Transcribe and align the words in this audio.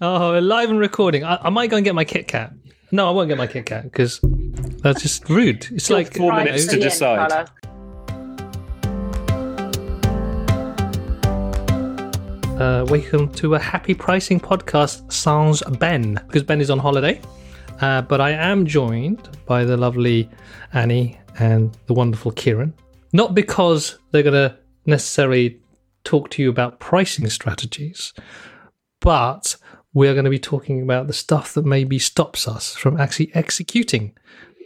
Oh, 0.00 0.32
we're 0.32 0.40
live 0.40 0.70
and 0.70 0.80
recording. 0.80 1.22
I, 1.22 1.38
I 1.40 1.50
might 1.50 1.70
go 1.70 1.76
and 1.76 1.84
get 1.84 1.94
my 1.94 2.04
Kit 2.04 2.26
Kat. 2.26 2.52
No, 2.90 3.06
I 3.06 3.12
won't 3.12 3.28
get 3.28 3.38
my 3.38 3.46
Kit 3.46 3.66
Kat 3.66 3.84
because 3.84 4.18
that's 4.82 5.02
just 5.02 5.30
rude. 5.30 5.68
It's 5.70 5.88
You're 5.88 5.98
like 5.98 6.12
four 6.16 6.32
you 6.32 6.38
know, 6.38 6.44
minutes 6.44 6.66
to 6.66 6.80
decide. 6.80 7.30
Carla. 7.30 7.46
Uh, 12.60 12.84
welcome 12.86 13.32
to 13.34 13.54
a 13.54 13.58
happy 13.60 13.94
pricing 13.94 14.40
podcast 14.40 15.12
sans 15.12 15.62
Ben 15.78 16.14
because 16.26 16.42
Ben 16.42 16.60
is 16.60 16.70
on 16.70 16.80
holiday. 16.80 17.20
Uh, 17.80 18.02
but 18.02 18.20
I 18.20 18.32
am 18.32 18.66
joined 18.66 19.28
by 19.46 19.64
the 19.64 19.76
lovely 19.76 20.28
Annie 20.72 21.20
and 21.38 21.72
the 21.86 21.94
wonderful 21.94 22.32
Kieran. 22.32 22.74
Not 23.12 23.32
because 23.32 23.96
they're 24.10 24.24
going 24.24 24.50
to 24.50 24.58
necessarily 24.86 25.60
talk 26.02 26.30
to 26.30 26.42
you 26.42 26.50
about 26.50 26.80
pricing 26.80 27.30
strategies, 27.30 28.12
but 29.00 29.56
we're 29.94 30.12
going 30.12 30.24
to 30.24 30.30
be 30.30 30.38
talking 30.38 30.82
about 30.82 31.06
the 31.06 31.12
stuff 31.12 31.54
that 31.54 31.64
maybe 31.64 31.98
stops 31.98 32.46
us 32.46 32.74
from 32.74 33.00
actually 33.00 33.34
executing 33.34 34.12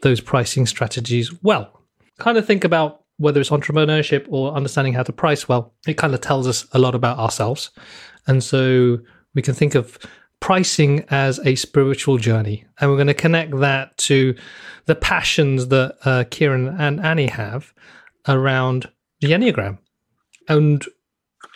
those 0.03 0.21
pricing 0.21 0.67
strategies 0.67 1.31
well. 1.43 1.83
Kind 2.19 2.39
of 2.39 2.47
think 2.47 2.65
about 2.65 3.05
whether 3.19 3.41
it's 3.41 3.51
entrepreneurship 3.51 4.27
or 4.29 4.55
understanding 4.55 4.95
how 4.95 5.03
to 5.03 5.13
price 5.13 5.49
well, 5.49 5.75
it 5.87 5.95
kind 5.95 6.15
of 6.15 6.21
tells 6.21 6.47
us 6.47 6.67
a 6.73 6.79
lot 6.79 6.95
about 6.95 7.19
ourselves. 7.19 7.71
And 8.27 8.43
so 8.43 8.99
we 9.35 9.43
can 9.43 9.55
think 9.55 9.75
of 9.75 9.99
pricing 10.41 11.05
as 11.11 11.41
a 11.45 11.57
spiritual 11.57 12.17
journey. 12.17 12.65
And 12.81 12.91
we're 12.91 12.97
going 12.97 13.09
to 13.09 13.15
connect 13.15 13.59
that 13.59 13.97
to 13.99 14.37
the 14.87 14.95
passions 14.95 15.69
that 15.69 15.97
uh, 16.05 16.25
Kieran 16.31 16.69
and 16.69 17.01
Annie 17.01 17.27
have 17.27 17.75
around 18.29 18.89
the 19.21 19.33
Enneagram. 19.33 19.79
And 20.49 20.85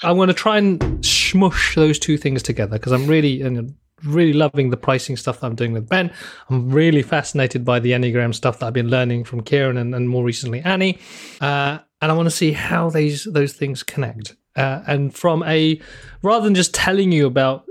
I'm 0.03 0.17
going 0.17 0.29
to 0.29 0.35
try 0.35 0.59
and 0.59 1.05
smush 1.05 1.75
those 1.75 1.99
two 1.99 2.17
things 2.17 2.43
together 2.43 2.79
because 2.79 2.93
I'm 2.93 3.07
really, 3.07 3.43
and 3.43 3.75
really 4.05 4.33
loving 4.33 4.71
the 4.71 4.77
pricing 4.77 5.17
stuff 5.17 5.41
that 5.41 5.47
I'm 5.47 5.55
doing 5.55 5.73
with 5.73 5.89
Ben. 5.89 6.13
I'm 6.51 6.71
really 6.71 7.03
fascinated 7.03 7.65
by 7.65 7.81
the 7.81 7.93
Enneagram 7.93 8.34
stuff 8.34 8.59
that 8.59 8.67
I've 8.67 8.73
been 8.73 8.89
learning 8.89 9.25
from 9.25 9.43
Kieran 9.43 9.77
and, 9.77 9.95
and 9.95 10.09
more 10.09 10.25
recently 10.25 10.61
Annie. 10.61 10.98
Uh, 11.41 11.79
and 12.01 12.11
I 12.11 12.15
want 12.15 12.27
to 12.27 12.34
see 12.34 12.53
how 12.53 12.91
these 12.91 13.25
those 13.25 13.53
things 13.53 13.83
connect. 13.83 14.34
Uh, 14.56 14.83
and 14.87 15.15
from 15.15 15.43
a 15.45 15.81
rather 16.23 16.45
than 16.45 16.55
just 16.55 16.75
telling 16.75 17.12
you 17.12 17.27
about 17.27 17.65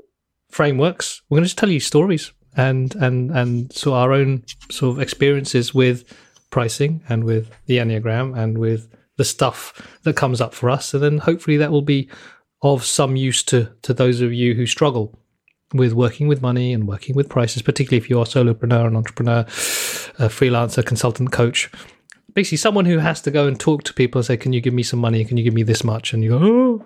frameworks, 0.50 1.22
we're 1.30 1.38
going 1.38 1.44
to 1.44 1.50
just 1.50 1.58
tell 1.58 1.70
you 1.70 1.80
stories 1.80 2.32
and 2.56 2.96
and 2.96 3.32
and 3.32 3.74
so 3.74 3.94
our 3.94 4.14
own 4.14 4.44
sort 4.70 4.96
of 4.96 5.02
experiences 5.02 5.74
with 5.74 6.04
pricing 6.50 7.04
and 7.08 7.24
with 7.24 7.52
the 7.66 7.78
Enneagram 7.78 8.38
and 8.38 8.58
with 8.58 8.90
the 9.22 9.26
stuff 9.26 10.00
that 10.02 10.16
comes 10.16 10.42
up 10.42 10.52
for 10.52 10.68
us. 10.68 10.96
And 10.96 11.04
then 11.04 11.20
hopefully 11.20 11.56
that 11.58 11.72
will 11.72 11.84
be 11.84 12.10
of 12.64 12.84
some 12.84 13.16
use 13.16 13.44
to 13.44 13.70
to 13.84 13.94
those 13.94 14.20
of 14.20 14.34
you 14.34 14.56
who 14.56 14.66
struggle 14.66 15.16
with 15.76 15.94
working 15.94 16.28
with 16.28 16.42
money 16.42 16.74
and 16.74 16.88
working 16.88 17.16
with 17.16 17.30
prices, 17.30 17.62
particularly 17.62 17.98
if 17.98 18.10
you're 18.10 18.24
a 18.24 18.26
solopreneur, 18.26 18.88
an 18.88 18.96
entrepreneur, 18.96 19.42
a 20.18 20.28
freelancer, 20.38 20.84
consultant, 20.84 21.32
coach. 21.32 21.70
Basically, 22.34 22.58
someone 22.58 22.86
who 22.86 22.98
has 22.98 23.22
to 23.22 23.32
go 23.32 23.48
and 23.48 23.60
talk 23.60 23.84
to 23.84 23.94
people 23.94 24.18
and 24.20 24.26
say, 24.26 24.38
"Can 24.38 24.54
you 24.54 24.62
give 24.62 24.74
me 24.74 24.84
some 24.84 25.00
money? 25.00 25.24
Can 25.24 25.38
you 25.38 25.44
give 25.44 25.54
me 25.54 25.64
this 25.64 25.84
much?" 25.84 26.14
And 26.14 26.24
you 26.24 26.32
go, 26.32 26.40
"Oh." 26.42 26.86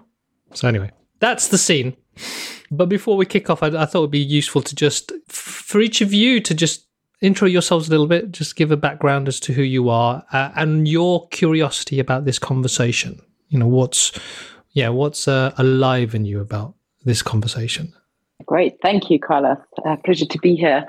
So 0.53 0.67
anyway, 0.67 0.91
that's 1.19 1.47
the 1.47 1.57
scene. 1.57 1.95
But 2.69 2.89
before 2.89 3.15
we 3.15 3.25
kick 3.25 3.49
off, 3.49 3.63
I, 3.63 3.67
I 3.67 3.85
thought 3.85 4.03
it'd 4.03 4.11
be 4.11 4.19
useful 4.19 4.61
to 4.61 4.75
just 4.75 5.13
for 5.29 5.79
each 5.79 6.01
of 6.01 6.11
you 6.11 6.41
to 6.41 6.53
just 6.53 6.84
intro 7.21 7.47
yourselves 7.47 7.87
a 7.87 7.91
little 7.91 8.07
bit, 8.07 8.31
just 8.31 8.55
give 8.55 8.71
a 8.71 8.77
background 8.77 9.27
as 9.27 9.39
to 9.41 9.53
who 9.53 9.61
you 9.61 9.89
are 9.89 10.25
uh, 10.31 10.51
and 10.55 10.87
your 10.87 11.27
curiosity 11.29 11.99
about 11.99 12.25
this 12.25 12.39
conversation. 12.39 13.19
You 13.49 13.59
know, 13.59 13.67
what's 13.67 14.11
yeah, 14.71 14.89
what's 14.89 15.27
uh, 15.27 15.53
alive 15.57 16.13
in 16.13 16.25
you 16.25 16.41
about 16.41 16.75
this 17.05 17.21
conversation? 17.21 17.93
Great. 18.45 18.77
Thank 18.81 19.09
you, 19.09 19.19
Carla. 19.19 19.63
Uh, 19.85 19.95
pleasure 20.03 20.25
to 20.25 20.39
be 20.39 20.55
here. 20.55 20.85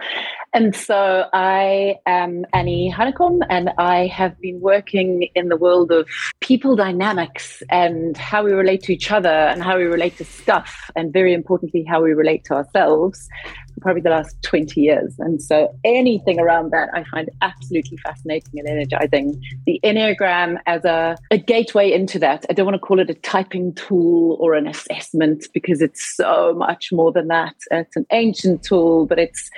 And 0.56 0.74
so 0.74 1.26
I 1.34 1.96
am 2.06 2.46
Annie 2.54 2.90
Hanekom, 2.90 3.40
and 3.50 3.68
I 3.76 4.06
have 4.06 4.40
been 4.40 4.58
working 4.62 5.28
in 5.34 5.50
the 5.50 5.56
world 5.58 5.92
of 5.92 6.08
people 6.41 6.76
dynamics 6.76 7.62
and 7.69 8.16
how 8.16 8.42
we 8.42 8.53
relate 8.53 8.82
to 8.84 8.94
each 8.94 9.12
other 9.12 9.28
and 9.28 9.62
how 9.62 9.76
we 9.76 9.84
relate 9.84 10.16
to 10.16 10.25
stuff, 10.25 10.91
and 10.97 11.12
very 11.12 11.34
importantly, 11.34 11.84
how 11.86 12.03
we 12.03 12.14
relate 12.14 12.44
to 12.44 12.54
ourselves 12.54 13.28
for 13.75 13.81
probably 13.81 14.00
the 14.00 14.08
last 14.08 14.34
20 14.44 14.81
years. 14.81 15.14
And 15.19 15.42
so 15.42 15.78
anything 15.84 16.41
around 16.41 16.70
that 16.70 16.88
I 16.94 17.04
find 17.04 17.28
absolutely 17.42 17.98
fascinating 17.98 18.58
and 18.58 18.66
energizing. 18.66 19.38
The 19.66 19.78
Enneagram 19.84 20.56
as 20.64 20.86
a, 20.86 21.19
a 21.31 21.36
gateway 21.36 21.92
into 21.92 22.19
that. 22.20 22.47
I 22.48 22.54
don't 22.54 22.64
want 22.64 22.76
to 22.76 22.86
call 22.86 22.98
it 22.98 23.10
a 23.10 23.14
typing 23.14 23.75
tool 23.75 24.38
or 24.41 24.54
an 24.54 24.66
assessment 24.66 25.48
because 25.52 25.82
it's 25.82 26.16
so 26.16 26.54
much 26.56 26.88
more 26.92 27.12
than 27.12 27.28
that. 27.28 27.56
It's 27.70 27.94
an 27.94 28.06
ancient 28.10 28.62
tool, 28.62 29.04
but 29.04 29.19
it's 29.19 29.50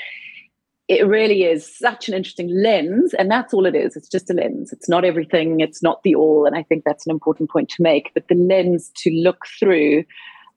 it 0.89 1.07
really 1.07 1.45
is 1.45 1.71
such 1.77 2.09
an 2.09 2.15
interesting 2.15 2.49
lens 2.49 3.15
and 3.15 3.31
that's 3.31 3.53
all 3.53 3.67
it 3.67 3.75
is. 3.75 3.95
It's 3.95 4.09
just 4.09 4.31
a 4.31 4.35
lens. 4.35 4.73
It's 4.73 4.89
not 4.89 5.05
everything. 5.05 5.61
It's 5.61 5.83
not 5.83 6.03
the 6.03 6.15
all 6.15 6.47
and 6.47 6.57
i 6.57 6.63
think 6.63 6.85
that's 6.85 7.07
an 7.07 7.13
important 7.13 7.51
point 7.51 7.69
to 7.71 7.83
make. 7.83 8.11
But 8.15 8.29
the 8.29 8.35
lens 8.35 8.91
to 9.03 9.11
look 9.11 9.45
through 9.59 10.05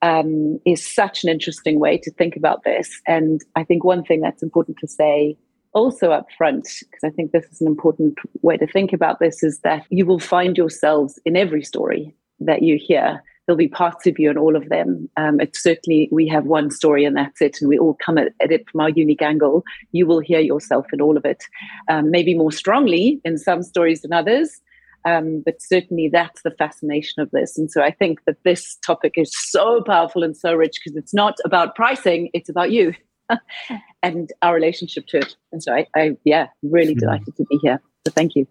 um, 0.01 0.59
is 0.65 0.83
such 0.85 1.23
an 1.23 1.29
interesting 1.29 1.79
way 1.79 1.97
to 1.99 2.11
think 2.11 2.35
about 2.35 2.63
this. 2.63 3.01
And 3.07 3.41
i 3.55 3.63
think 3.63 3.83
one 3.83 4.03
thing 4.03 4.21
that's 4.21 4.41
important 4.41 4.77
to 4.79 4.87
say 4.87 5.37
also 5.73 6.11
up 6.11 6.27
front 6.37 6.67
because 6.81 7.03
i 7.03 7.09
think 7.09 7.31
this 7.31 7.45
is 7.45 7.61
an 7.61 7.67
important 7.67 8.17
way 8.41 8.57
to 8.57 8.67
think 8.67 8.91
about 8.91 9.19
this 9.19 9.41
is 9.41 9.59
that 9.61 9.85
you 9.89 10.05
will 10.05 10.19
find 10.19 10.57
yourselves 10.57 11.17
in 11.23 11.37
every 11.37 11.63
story 11.63 12.13
that 12.41 12.61
you 12.61 12.77
hear 12.77 13.23
there'll 13.51 13.57
be 13.57 13.67
parts 13.67 14.07
of 14.07 14.17
you 14.17 14.31
in 14.31 14.37
all 14.37 14.55
of 14.55 14.69
them. 14.69 15.09
Um, 15.17 15.41
it's 15.41 15.61
certainly 15.61 16.07
we 16.09 16.25
have 16.29 16.45
one 16.45 16.71
story 16.71 17.03
and 17.03 17.17
that's 17.17 17.41
it, 17.41 17.59
and 17.59 17.67
we 17.67 17.77
all 17.77 17.97
come 18.05 18.17
at, 18.17 18.29
at, 18.41 18.49
it 18.49 18.69
from 18.69 18.79
our 18.79 18.89
unique 18.89 19.21
angle. 19.21 19.65
You 19.91 20.05
will 20.05 20.21
hear 20.21 20.39
yourself 20.39 20.85
in 20.93 21.01
all 21.01 21.17
of 21.17 21.25
it, 21.25 21.43
um, 21.89 22.11
maybe 22.11 22.33
more 22.33 22.53
strongly 22.53 23.19
in 23.25 23.37
some 23.37 23.61
stories 23.61 24.03
than 24.03 24.13
others. 24.13 24.61
Um, 25.03 25.41
but 25.43 25.61
certainly 25.61 26.07
that's 26.07 26.43
the 26.43 26.51
fascination 26.51 27.21
of 27.21 27.29
this. 27.31 27.57
And 27.57 27.69
so 27.69 27.81
I 27.81 27.91
think 27.91 28.19
that 28.25 28.37
this 28.45 28.77
topic 28.85 29.15
is 29.17 29.33
so 29.35 29.81
powerful 29.85 30.23
and 30.23 30.37
so 30.37 30.53
rich 30.53 30.77
because 30.81 30.95
it's 30.95 31.13
not 31.13 31.35
about 31.43 31.75
pricing, 31.75 32.29
it's 32.33 32.47
about 32.47 32.71
you 32.71 32.93
and 34.01 34.31
our 34.43 34.55
relationship 34.55 35.07
to 35.07 35.17
it. 35.17 35.35
And 35.51 35.61
so 35.61 35.73
I, 35.73 35.87
I 35.93 36.11
yeah, 36.23 36.47
really 36.63 36.93
delighted 36.93 37.35
to 37.35 37.43
be 37.49 37.59
here. 37.61 37.81
So 38.07 38.13
thank 38.15 38.35
you. 38.35 38.47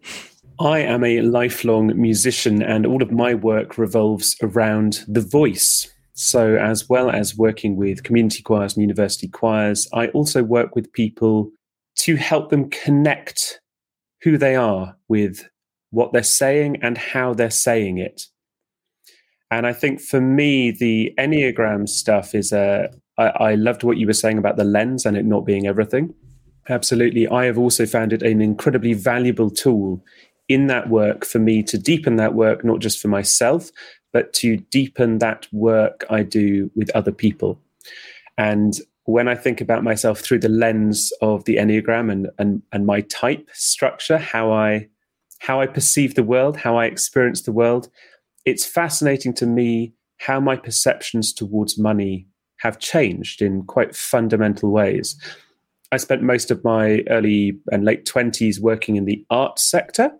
I 0.60 0.80
am 0.80 1.04
a 1.04 1.22
lifelong 1.22 1.98
musician, 1.98 2.62
and 2.62 2.84
all 2.84 3.02
of 3.02 3.10
my 3.10 3.32
work 3.32 3.78
revolves 3.78 4.36
around 4.42 5.04
the 5.08 5.22
voice. 5.22 5.90
So, 6.12 6.56
as 6.56 6.86
well 6.86 7.10
as 7.10 7.34
working 7.34 7.76
with 7.76 8.02
community 8.02 8.42
choirs 8.42 8.74
and 8.74 8.82
university 8.82 9.26
choirs, 9.26 9.88
I 9.94 10.08
also 10.08 10.42
work 10.42 10.76
with 10.76 10.92
people 10.92 11.50
to 12.00 12.16
help 12.16 12.50
them 12.50 12.68
connect 12.68 13.60
who 14.20 14.36
they 14.36 14.54
are 14.54 14.96
with 15.08 15.48
what 15.92 16.12
they're 16.12 16.22
saying 16.22 16.76
and 16.82 16.98
how 16.98 17.32
they're 17.32 17.50
saying 17.50 17.96
it. 17.96 18.24
And 19.50 19.66
I 19.66 19.72
think 19.72 19.98
for 19.98 20.20
me, 20.20 20.72
the 20.72 21.14
Enneagram 21.18 21.88
stuff 21.88 22.34
is 22.34 22.52
a. 22.52 22.90
I, 23.16 23.28
I 23.28 23.54
loved 23.54 23.82
what 23.82 23.96
you 23.96 24.06
were 24.06 24.12
saying 24.12 24.36
about 24.36 24.58
the 24.58 24.64
lens 24.64 25.06
and 25.06 25.16
it 25.16 25.24
not 25.24 25.46
being 25.46 25.66
everything. 25.66 26.14
Absolutely. 26.68 27.26
I 27.26 27.46
have 27.46 27.58
also 27.58 27.86
found 27.86 28.12
it 28.12 28.22
an 28.22 28.42
incredibly 28.42 28.92
valuable 28.92 29.50
tool 29.50 30.04
in 30.50 30.66
that 30.66 30.90
work 30.90 31.24
for 31.24 31.38
me 31.38 31.62
to 31.62 31.78
deepen 31.78 32.16
that 32.16 32.34
work, 32.34 32.64
not 32.64 32.80
just 32.80 33.00
for 33.00 33.06
myself, 33.06 33.70
but 34.12 34.32
to 34.32 34.56
deepen 34.56 35.18
that 35.18 35.46
work 35.52 36.04
I 36.10 36.24
do 36.24 36.70
with 36.74 36.90
other 36.90 37.12
people. 37.12 37.58
And 38.36 38.74
when 39.04 39.28
I 39.28 39.36
think 39.36 39.60
about 39.60 39.84
myself 39.84 40.18
through 40.18 40.40
the 40.40 40.48
lens 40.48 41.12
of 41.22 41.44
the 41.44 41.56
Enneagram 41.56 42.10
and, 42.10 42.28
and, 42.38 42.62
and 42.72 42.84
my 42.84 43.02
type 43.02 43.48
structure, 43.52 44.18
how 44.18 44.52
I 44.52 44.88
how 45.38 45.58
I 45.58 45.66
perceive 45.66 46.16
the 46.16 46.22
world, 46.22 46.58
how 46.58 46.76
I 46.76 46.84
experience 46.84 47.42
the 47.42 47.52
world, 47.52 47.88
it's 48.44 48.66
fascinating 48.66 49.32
to 49.34 49.46
me 49.46 49.94
how 50.18 50.38
my 50.38 50.54
perceptions 50.54 51.32
towards 51.32 51.78
money 51.78 52.26
have 52.58 52.78
changed 52.78 53.40
in 53.40 53.62
quite 53.62 53.96
fundamental 53.96 54.70
ways. 54.70 55.16
I 55.92 55.96
spent 55.96 56.22
most 56.22 56.50
of 56.50 56.62
my 56.64 57.02
early 57.08 57.58
and 57.72 57.84
late 57.84 58.04
20s 58.06 58.60
working 58.60 58.96
in 58.96 59.06
the 59.06 59.24
art 59.30 59.58
sector, 59.58 60.12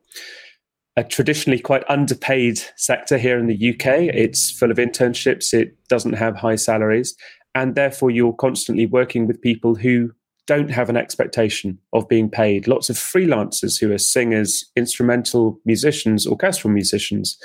a 0.97 1.05
traditionally 1.05 1.61
quite 1.61 1.85
underpaid 1.89 2.61
sector 2.77 3.19
here 3.19 3.39
in 3.39 3.47
the 3.47 3.71
UK. 3.71 4.13
It's 4.15 4.51
full 4.51 4.71
of 4.71 4.79
internships, 4.79 5.55
it 5.55 5.77
doesn't 5.89 6.15
have 6.15 6.37
high 6.37 6.57
salaries, 6.57 7.15
and 7.55 7.75
therefore 7.75 8.11
you're 8.11 8.33
constantly 8.33 8.87
working 8.87 9.27
with 9.27 9.41
people 9.41 9.77
who 9.77 10.11
don't 10.47 10.71
have 10.71 10.91
an 10.91 10.97
expectation 10.97 11.79
of 11.93 12.09
being 12.09 12.29
paid. 12.29 12.67
Lots 12.67 12.91
of 12.91 12.97
freelancers 12.97 13.81
who 13.81 13.93
are 13.93 13.99
singers, 13.99 14.69
instrumental 14.75 15.61
musicians, 15.65 16.27
orchestral 16.27 16.73
musicians 16.73 17.39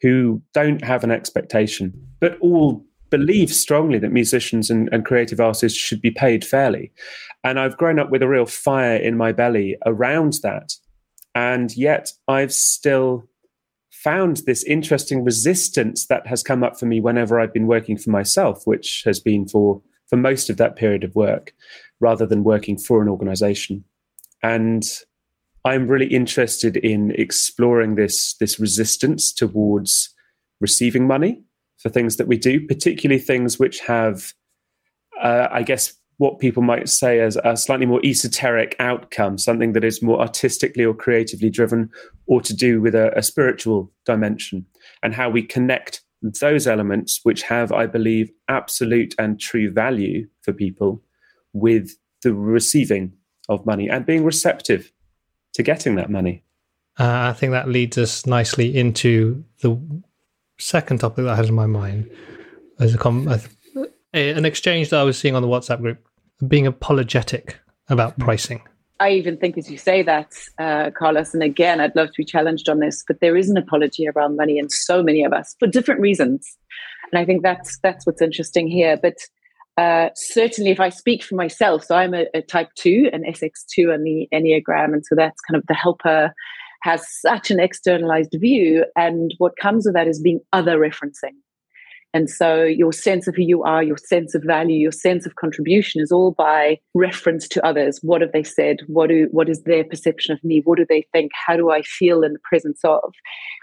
who 0.00 0.40
don't 0.52 0.84
have 0.84 1.02
an 1.02 1.10
expectation, 1.10 1.92
but 2.20 2.38
all 2.40 2.84
believe 3.16 3.52
strongly 3.52 4.00
that 4.00 4.10
musicians 4.10 4.70
and, 4.70 4.88
and, 4.90 5.04
creative 5.04 5.38
artists 5.38 5.78
should 5.78 6.00
be 6.00 6.10
paid 6.10 6.44
fairly. 6.44 6.90
And 7.44 7.60
I've 7.60 7.76
grown 7.76 8.00
up 8.00 8.10
with 8.10 8.24
a 8.24 8.28
real 8.28 8.44
fire 8.44 8.96
in 8.96 9.16
my 9.16 9.30
belly 9.30 9.76
around 9.86 10.38
that. 10.42 10.72
And 11.32 11.76
yet 11.76 12.10
I've 12.26 12.52
still 12.52 13.28
found 13.92 14.38
this 14.46 14.64
interesting 14.64 15.22
resistance 15.22 16.06
that 16.08 16.26
has 16.26 16.42
come 16.42 16.64
up 16.64 16.76
for 16.76 16.86
me 16.86 17.00
whenever 17.00 17.38
I've 17.38 17.52
been 17.52 17.68
working 17.68 17.96
for 17.96 18.10
myself, 18.10 18.62
which 18.64 19.02
has 19.04 19.20
been 19.20 19.46
for, 19.46 19.80
for 20.08 20.16
most 20.16 20.50
of 20.50 20.56
that 20.56 20.74
period 20.74 21.04
of 21.04 21.14
work 21.14 21.54
rather 22.00 22.26
than 22.26 22.42
working 22.42 22.76
for 22.76 23.00
an 23.00 23.08
organization. 23.08 23.84
And 24.42 24.82
I'm 25.64 25.86
really 25.86 26.08
interested 26.08 26.76
in 26.78 27.12
exploring 27.12 27.94
this, 27.94 28.34
this 28.40 28.58
resistance 28.58 29.32
towards 29.32 30.12
receiving 30.60 31.06
money 31.06 31.43
for 31.84 31.90
things 31.90 32.16
that 32.16 32.26
we 32.26 32.38
do, 32.38 32.66
particularly 32.66 33.20
things 33.20 33.58
which 33.58 33.78
have, 33.80 34.32
uh, 35.22 35.48
I 35.52 35.62
guess, 35.62 35.92
what 36.16 36.38
people 36.38 36.62
might 36.62 36.88
say 36.88 37.20
as 37.20 37.36
a 37.44 37.58
slightly 37.58 37.84
more 37.84 38.00
esoteric 38.02 38.74
outcome, 38.78 39.36
something 39.36 39.74
that 39.74 39.84
is 39.84 40.00
more 40.00 40.18
artistically 40.18 40.82
or 40.82 40.94
creatively 40.94 41.50
driven, 41.50 41.90
or 42.26 42.40
to 42.40 42.54
do 42.54 42.80
with 42.80 42.94
a, 42.94 43.16
a 43.18 43.22
spiritual 43.22 43.92
dimension, 44.06 44.64
and 45.02 45.14
how 45.14 45.28
we 45.28 45.42
connect 45.42 46.02
those 46.40 46.66
elements, 46.66 47.20
which 47.22 47.42
have, 47.42 47.70
I 47.70 47.86
believe, 47.86 48.30
absolute 48.48 49.14
and 49.18 49.38
true 49.38 49.70
value 49.70 50.26
for 50.40 50.54
people, 50.54 51.02
with 51.52 51.90
the 52.22 52.32
receiving 52.32 53.12
of 53.50 53.66
money 53.66 53.90
and 53.90 54.06
being 54.06 54.24
receptive 54.24 54.90
to 55.52 55.62
getting 55.62 55.96
that 55.96 56.08
money. 56.08 56.44
Uh, 56.98 57.28
I 57.28 57.32
think 57.34 57.52
that 57.52 57.68
leads 57.68 57.98
us 57.98 58.24
nicely 58.24 58.74
into 58.74 59.44
the 59.60 59.78
second 60.58 60.98
topic 60.98 61.24
that 61.24 61.32
I 61.32 61.36
had 61.36 61.46
in 61.46 61.54
my 61.54 61.66
mind 61.66 62.10
as 62.78 62.94
a, 62.94 62.98
com- 62.98 63.28
an 64.12 64.44
exchange 64.44 64.90
that 64.90 65.00
I 65.00 65.02
was 65.02 65.18
seeing 65.18 65.34
on 65.34 65.42
the 65.42 65.48
WhatsApp 65.48 65.80
group, 65.80 65.98
being 66.46 66.66
apologetic 66.66 67.58
about 67.88 68.14
hmm. 68.14 68.22
pricing. 68.22 68.62
I 69.00 69.10
even 69.10 69.36
think, 69.36 69.58
as 69.58 69.70
you 69.70 69.76
say 69.76 70.02
that, 70.02 70.32
uh, 70.58 70.90
Carlos, 70.96 71.34
and 71.34 71.42
again, 71.42 71.80
I'd 71.80 71.96
love 71.96 72.08
to 72.08 72.14
be 72.16 72.24
challenged 72.24 72.68
on 72.68 72.78
this, 72.78 73.04
but 73.06 73.20
there 73.20 73.36
is 73.36 73.50
an 73.50 73.56
apology 73.56 74.06
around 74.08 74.36
money 74.36 74.56
in 74.56 74.70
so 74.70 75.02
many 75.02 75.24
of 75.24 75.32
us 75.32 75.56
for 75.58 75.66
different 75.66 76.00
reasons, 76.00 76.56
and 77.10 77.20
I 77.20 77.24
think 77.24 77.42
that's 77.42 77.78
that's 77.82 78.06
what's 78.06 78.22
interesting 78.22 78.68
here. 78.68 78.96
But 78.96 79.16
uh, 79.76 80.10
certainly, 80.14 80.70
if 80.70 80.78
I 80.78 80.90
speak 80.90 81.24
for 81.24 81.34
myself, 81.34 81.84
so 81.84 81.96
I'm 81.96 82.14
a, 82.14 82.26
a 82.34 82.42
Type 82.42 82.68
Two, 82.76 83.10
an 83.12 83.24
SX2 83.24 83.92
on 83.92 84.04
the 84.04 84.28
Enneagram, 84.32 84.92
and 84.92 85.04
so 85.04 85.16
that's 85.16 85.40
kind 85.40 85.58
of 85.58 85.66
the 85.66 85.74
helper 85.74 86.32
has 86.84 87.02
such 87.20 87.50
an 87.50 87.58
externalized 87.58 88.36
view, 88.38 88.84
and 88.94 89.34
what 89.38 89.56
comes 89.60 89.86
with 89.86 89.94
that 89.94 90.06
is 90.06 90.20
being 90.20 90.40
other 90.52 90.78
referencing. 90.78 91.32
And 92.12 92.28
so 92.30 92.62
your 92.62 92.92
sense 92.92 93.26
of 93.26 93.34
who 93.34 93.42
you 93.42 93.64
are, 93.64 93.82
your 93.82 93.96
sense 93.96 94.34
of 94.36 94.44
value, 94.44 94.76
your 94.76 94.92
sense 94.92 95.26
of 95.26 95.34
contribution 95.34 96.00
is 96.00 96.12
all 96.12 96.30
by 96.30 96.78
reference 96.94 97.48
to 97.48 97.66
others. 97.66 97.98
What 98.02 98.20
have 98.20 98.32
they 98.32 98.44
said? 98.44 98.76
What 98.86 99.08
do 99.08 99.28
what 99.32 99.48
is 99.48 99.62
their 99.62 99.82
perception 99.82 100.32
of 100.32 100.44
me? 100.44 100.60
What 100.62 100.76
do 100.78 100.86
they 100.88 101.06
think? 101.10 101.32
How 101.46 101.56
do 101.56 101.70
I 101.70 101.82
feel 101.82 102.22
in 102.22 102.34
the 102.34 102.38
presence 102.44 102.80
of? 102.84 103.14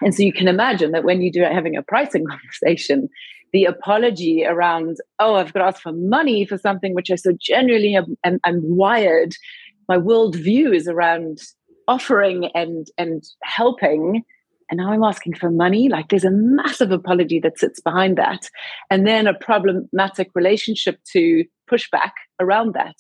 And 0.01 0.13
so 0.13 0.23
you 0.23 0.33
can 0.33 0.49
imagine 0.49 0.91
that 0.91 1.05
when 1.05 1.21
you 1.21 1.31
do 1.31 1.43
having 1.43 1.77
a 1.77 1.83
pricing 1.83 2.25
conversation, 2.29 3.07
the 3.53 3.65
apology 3.65 4.45
around, 4.45 4.97
oh, 5.19 5.35
I've 5.35 5.53
got 5.53 5.59
to 5.59 5.65
ask 5.67 5.81
for 5.81 5.93
money 5.93 6.45
for 6.45 6.57
something 6.57 6.95
which 6.95 7.11
I 7.11 7.15
so 7.15 7.33
genuinely 7.39 7.95
am, 7.95 8.17
am, 8.25 8.39
am 8.45 8.61
wired. 8.63 9.33
My 9.87 9.97
worldview 9.97 10.75
is 10.75 10.87
around 10.87 11.39
offering 11.91 12.49
and 12.55 12.87
and 12.97 13.23
helping 13.43 14.23
and 14.71 14.77
now 14.77 14.91
I'm 14.93 15.03
asking 15.03 15.35
for 15.35 15.51
money. 15.51 15.89
Like 15.89 16.07
there's 16.07 16.23
a 16.23 16.31
massive 16.31 16.91
apology 16.91 17.39
that 17.41 17.59
sits 17.59 17.81
behind 17.81 18.17
that. 18.17 18.49
And 18.89 19.05
then 19.05 19.27
a 19.27 19.33
problematic 19.33 20.31
relationship 20.33 20.97
to 21.11 21.43
pushback 21.69 22.11
around 22.39 22.73
that. 22.73 22.95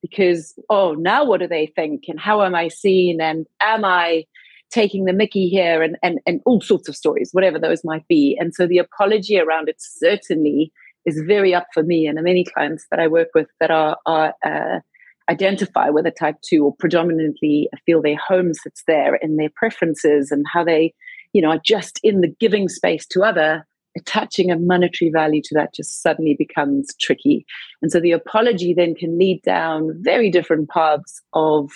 Because, 0.00 0.54
oh, 0.70 0.94
now 0.94 1.26
what 1.26 1.40
do 1.40 1.46
they 1.46 1.66
think? 1.66 2.04
And 2.08 2.18
how 2.18 2.42
am 2.42 2.54
I 2.54 2.68
seen? 2.68 3.20
And 3.20 3.46
am 3.60 3.84
I 3.84 4.24
taking 4.70 5.04
the 5.04 5.12
Mickey 5.12 5.46
here? 5.50 5.82
And, 5.82 5.98
and, 6.02 6.20
and 6.26 6.40
all 6.46 6.62
sorts 6.62 6.88
of 6.88 6.96
stories, 6.96 7.30
whatever 7.32 7.58
those 7.58 7.84
might 7.84 8.08
be. 8.08 8.38
And 8.40 8.54
so 8.54 8.66
the 8.66 8.78
apology 8.78 9.38
around 9.38 9.68
it 9.68 9.76
certainly 9.78 10.72
is 11.04 11.22
very 11.26 11.54
up 11.54 11.66
for 11.74 11.82
me 11.82 12.06
and 12.06 12.16
the 12.16 12.22
many 12.22 12.44
clients 12.44 12.86
that 12.90 13.00
I 13.00 13.08
work 13.08 13.28
with 13.34 13.48
that 13.60 13.70
are, 13.70 13.98
are 14.06 14.34
uh, 14.42 14.80
identify 15.30 15.88
with 15.88 16.06
a 16.06 16.10
type 16.10 16.36
2 16.42 16.64
or 16.64 16.74
predominantly 16.78 17.68
feel 17.86 18.02
their 18.02 18.16
home 18.16 18.52
sits 18.52 18.82
there 18.86 19.14
in 19.14 19.36
their 19.36 19.50
preferences 19.54 20.30
and 20.30 20.44
how 20.52 20.64
they 20.64 20.92
you 21.32 21.42
know, 21.42 21.50
are 21.50 21.60
just 21.64 22.00
in 22.02 22.20
the 22.20 22.34
giving 22.40 22.68
space 22.68 23.06
to 23.06 23.22
other, 23.22 23.66
attaching 23.96 24.50
a 24.50 24.58
monetary 24.58 25.10
value 25.10 25.42
to 25.42 25.54
that 25.54 25.74
just 25.74 26.02
suddenly 26.02 26.34
becomes 26.38 26.94
tricky. 27.00 27.44
And 27.82 27.90
so 27.90 28.00
the 28.00 28.12
apology 28.12 28.74
then 28.74 28.94
can 28.94 29.18
lead 29.18 29.42
down 29.42 29.90
very 30.00 30.30
different 30.30 30.68
paths 30.68 31.20
of 31.32 31.70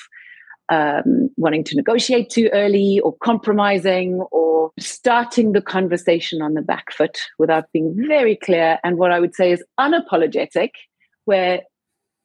um, 0.71 1.29
wanting 1.37 1.65
to 1.65 1.77
negotiate 1.77 2.31
too 2.31 2.49
early 2.53 3.01
or 3.05 3.17
compromising 3.23 4.21
or 4.31 4.71
starting 4.79 5.53
the 5.53 5.61
conversation 5.61 6.41
on 6.41 6.55
the 6.55 6.63
back 6.63 6.93
foot 6.93 7.19
without 7.39 7.71
being 7.73 7.95
very 8.09 8.37
clear. 8.37 8.79
And 8.83 8.97
what 8.97 9.13
I 9.13 9.21
would 9.21 9.35
say 9.35 9.53
is 9.53 9.63
unapologetic, 9.79 10.71
where 11.27 11.61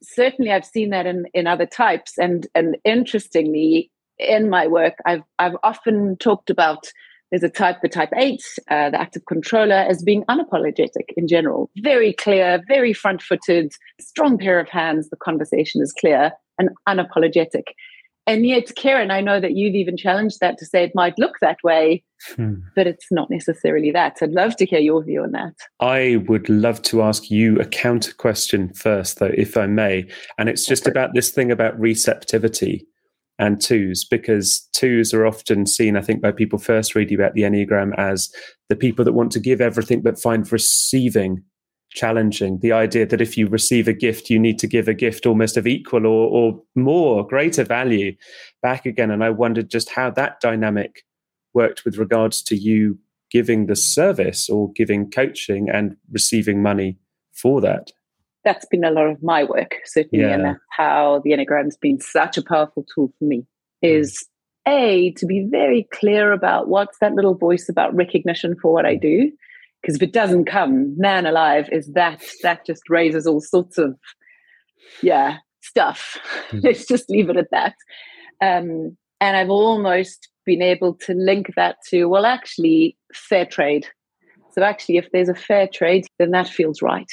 certainly 0.01 0.51
I've 0.51 0.65
seen 0.65 0.89
that 0.91 1.05
in, 1.05 1.25
in 1.33 1.47
other 1.47 1.65
types. 1.65 2.17
And, 2.17 2.47
and 2.55 2.77
interestingly, 2.83 3.91
in 4.17 4.49
my 4.49 4.67
work, 4.67 4.95
I've, 5.05 5.23
I've 5.39 5.55
often 5.63 6.17
talked 6.17 6.49
about 6.49 6.91
there's 7.31 7.43
a 7.43 7.49
type, 7.49 7.77
the 7.81 7.89
type 7.89 8.09
eight, 8.15 8.43
uh, 8.71 8.89
the 8.89 8.99
active 8.99 9.25
controller, 9.27 9.75
as 9.75 10.01
being 10.01 10.23
unapologetic 10.25 11.13
in 11.15 11.27
general, 11.27 11.69
very 11.77 12.13
clear, 12.13 12.61
very 12.67 12.91
front 12.91 13.21
footed, 13.21 13.71
strong 13.99 14.37
pair 14.37 14.59
of 14.59 14.67
hands. 14.67 15.09
The 15.09 15.15
conversation 15.15 15.81
is 15.81 15.93
clear 15.93 16.31
and 16.57 16.69
unapologetic. 16.87 17.65
And 18.29 18.45
yet, 18.45 18.75
Kieran, 18.75 19.09
I 19.09 19.21
know 19.21 19.39
that 19.39 19.55
you've 19.55 19.73
even 19.73 19.97
challenged 19.97 20.39
that 20.39 20.59
to 20.59 20.65
say 20.67 20.83
it 20.83 20.91
might 20.93 21.17
look 21.17 21.37
that 21.41 21.57
way, 21.63 22.03
hmm. 22.35 22.57
but 22.75 22.85
it's 22.85 23.07
not 23.09 23.27
necessarily 23.31 23.89
that. 23.89 24.19
So 24.19 24.27
I'd 24.27 24.33
love 24.33 24.55
to 24.57 24.67
hear 24.67 24.77
your 24.77 25.03
view 25.03 25.23
on 25.23 25.31
that. 25.31 25.55
I 25.79 26.23
would 26.27 26.47
love 26.47 26.79
to 26.83 27.01
ask 27.01 27.31
you 27.31 27.59
a 27.59 27.65
counter 27.65 28.13
question 28.13 28.71
first, 28.75 29.17
though, 29.17 29.31
if 29.33 29.57
I 29.57 29.65
may. 29.65 30.07
And 30.37 30.47
it's 30.47 30.63
just 30.63 30.85
about 30.85 31.15
this 31.15 31.31
thing 31.31 31.51
about 31.51 31.79
receptivity 31.79 32.85
and 33.39 33.59
twos 33.59 34.05
because 34.05 34.69
twos 34.73 35.11
are 35.11 35.25
often 35.25 35.65
seen, 35.65 35.97
I 35.97 36.01
think, 36.01 36.21
by 36.21 36.31
people 36.31 36.59
first 36.59 36.93
reading 36.93 37.19
about 37.19 37.33
the 37.33 37.41
Enneagram 37.41 37.97
as 37.97 38.31
the 38.67 38.75
people 38.75 39.03
that 39.05 39.13
want 39.13 39.31
to 39.31 39.39
give 39.39 39.59
everything 39.59 40.03
but 40.03 40.21
find 40.21 40.51
receiving 40.51 41.43
challenging. 41.91 42.59
The 42.59 42.71
idea 42.71 43.05
that 43.05 43.21
if 43.21 43.37
you 43.37 43.47
receive 43.47 43.87
a 43.87 43.93
gift, 43.93 44.29
you 44.29 44.39
need 44.39 44.59
to 44.59 44.67
give 44.67 44.87
a 44.87 44.93
gift 44.93 45.25
almost 45.25 45.57
of 45.57 45.67
equal 45.67 46.05
or, 46.05 46.29
or 46.29 46.61
more, 46.75 47.25
greater 47.25 47.63
value 47.63 48.15
back 48.61 48.85
again. 48.85 49.11
And 49.11 49.23
I 49.23 49.29
wondered 49.29 49.69
just 49.69 49.89
how 49.89 50.09
that 50.11 50.39
dynamic 50.39 51.03
worked 51.53 51.85
with 51.85 51.97
regards 51.97 52.41
to 52.43 52.55
you 52.55 52.97
giving 53.31 53.67
the 53.67 53.75
service 53.75 54.49
or 54.49 54.71
giving 54.73 55.09
coaching 55.09 55.69
and 55.69 55.95
receiving 56.11 56.61
money 56.61 56.97
for 57.33 57.61
that 57.61 57.91
that's 58.43 58.65
been 58.65 58.83
a 58.83 58.91
lot 58.91 59.07
of 59.07 59.21
my 59.21 59.43
work 59.43 59.75
certainly 59.85 60.25
yeah. 60.25 60.33
and 60.33 60.45
that's 60.45 60.59
how 60.69 61.21
the 61.23 61.31
enneagram's 61.31 61.77
been 61.77 61.99
such 61.99 62.37
a 62.37 62.41
powerful 62.41 62.85
tool 62.93 63.11
for 63.17 63.25
me 63.25 63.37
hmm. 63.37 63.87
is 63.87 64.25
a 64.67 65.11
to 65.11 65.25
be 65.25 65.47
very 65.49 65.87
clear 65.93 66.31
about 66.31 66.67
what's 66.67 66.99
that 66.99 67.13
little 67.13 67.35
voice 67.35 67.69
about 67.69 67.95
recognition 67.95 68.55
for 68.61 68.73
what 68.73 68.85
i 68.85 68.95
do 68.95 69.31
because 69.81 69.95
if 69.95 70.01
it 70.01 70.13
doesn't 70.13 70.45
come 70.45 70.95
man 70.97 71.25
alive 71.25 71.67
is 71.71 71.87
that 71.93 72.21
that 72.43 72.65
just 72.65 72.83
raises 72.89 73.25
all 73.25 73.41
sorts 73.41 73.77
of 73.77 73.95
yeah 75.01 75.37
stuff 75.61 76.17
mm. 76.49 76.63
let's 76.63 76.85
just 76.85 77.09
leave 77.09 77.29
it 77.29 77.37
at 77.37 77.51
that 77.51 77.75
um, 78.41 78.95
and 79.21 79.37
i've 79.37 79.49
almost 79.49 80.29
been 80.45 80.61
able 80.61 80.93
to 80.95 81.13
link 81.13 81.47
that 81.55 81.75
to 81.87 82.05
well 82.05 82.25
actually 82.25 82.97
fair 83.13 83.45
trade 83.45 83.87
so 84.51 84.63
actually 84.63 84.97
if 84.97 85.07
there's 85.11 85.29
a 85.29 85.35
fair 85.35 85.67
trade 85.67 86.05
then 86.17 86.31
that 86.31 86.47
feels 86.47 86.81
right 86.81 87.11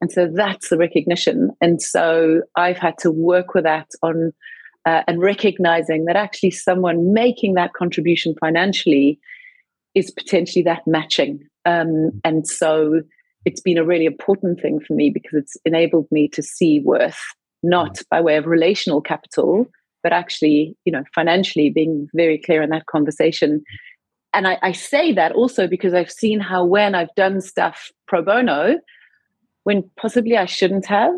and 0.00 0.12
so 0.12 0.28
that's 0.32 0.68
the 0.68 0.76
recognition. 0.76 1.50
And 1.60 1.82
so 1.82 2.42
I've 2.56 2.78
had 2.78 2.98
to 2.98 3.10
work 3.10 3.54
with 3.54 3.64
that 3.64 3.88
on 4.02 4.32
uh, 4.86 5.02
and 5.06 5.20
recognizing 5.20 6.04
that 6.04 6.16
actually 6.16 6.52
someone 6.52 7.12
making 7.12 7.54
that 7.54 7.72
contribution 7.74 8.34
financially 8.40 9.18
is 9.94 10.10
potentially 10.10 10.62
that 10.62 10.82
matching. 10.86 11.40
Um, 11.68 12.12
and 12.24 12.46
so 12.46 13.02
it's 13.44 13.60
been 13.60 13.76
a 13.76 13.84
really 13.84 14.06
important 14.06 14.60
thing 14.60 14.80
for 14.80 14.94
me 14.94 15.10
because 15.10 15.34
it's 15.34 15.56
enabled 15.66 16.06
me 16.10 16.28
to 16.28 16.42
see 16.42 16.80
worth 16.80 17.18
not 17.62 17.98
by 18.10 18.20
way 18.20 18.36
of 18.36 18.46
relational 18.46 19.02
capital, 19.02 19.66
but 20.02 20.12
actually, 20.12 20.76
you 20.84 20.92
know, 20.92 21.02
financially 21.14 21.70
being 21.70 22.08
very 22.14 22.38
clear 22.38 22.62
in 22.62 22.70
that 22.70 22.86
conversation. 22.86 23.62
And 24.32 24.48
I, 24.48 24.58
I 24.62 24.72
say 24.72 25.12
that 25.12 25.32
also 25.32 25.66
because 25.66 25.92
I've 25.92 26.10
seen 26.10 26.40
how 26.40 26.64
when 26.64 26.94
I've 26.94 27.14
done 27.16 27.40
stuff 27.40 27.90
pro 28.06 28.22
bono, 28.22 28.78
when 29.64 29.90
possibly 30.00 30.38
I 30.38 30.46
shouldn't 30.46 30.86
have, 30.86 31.14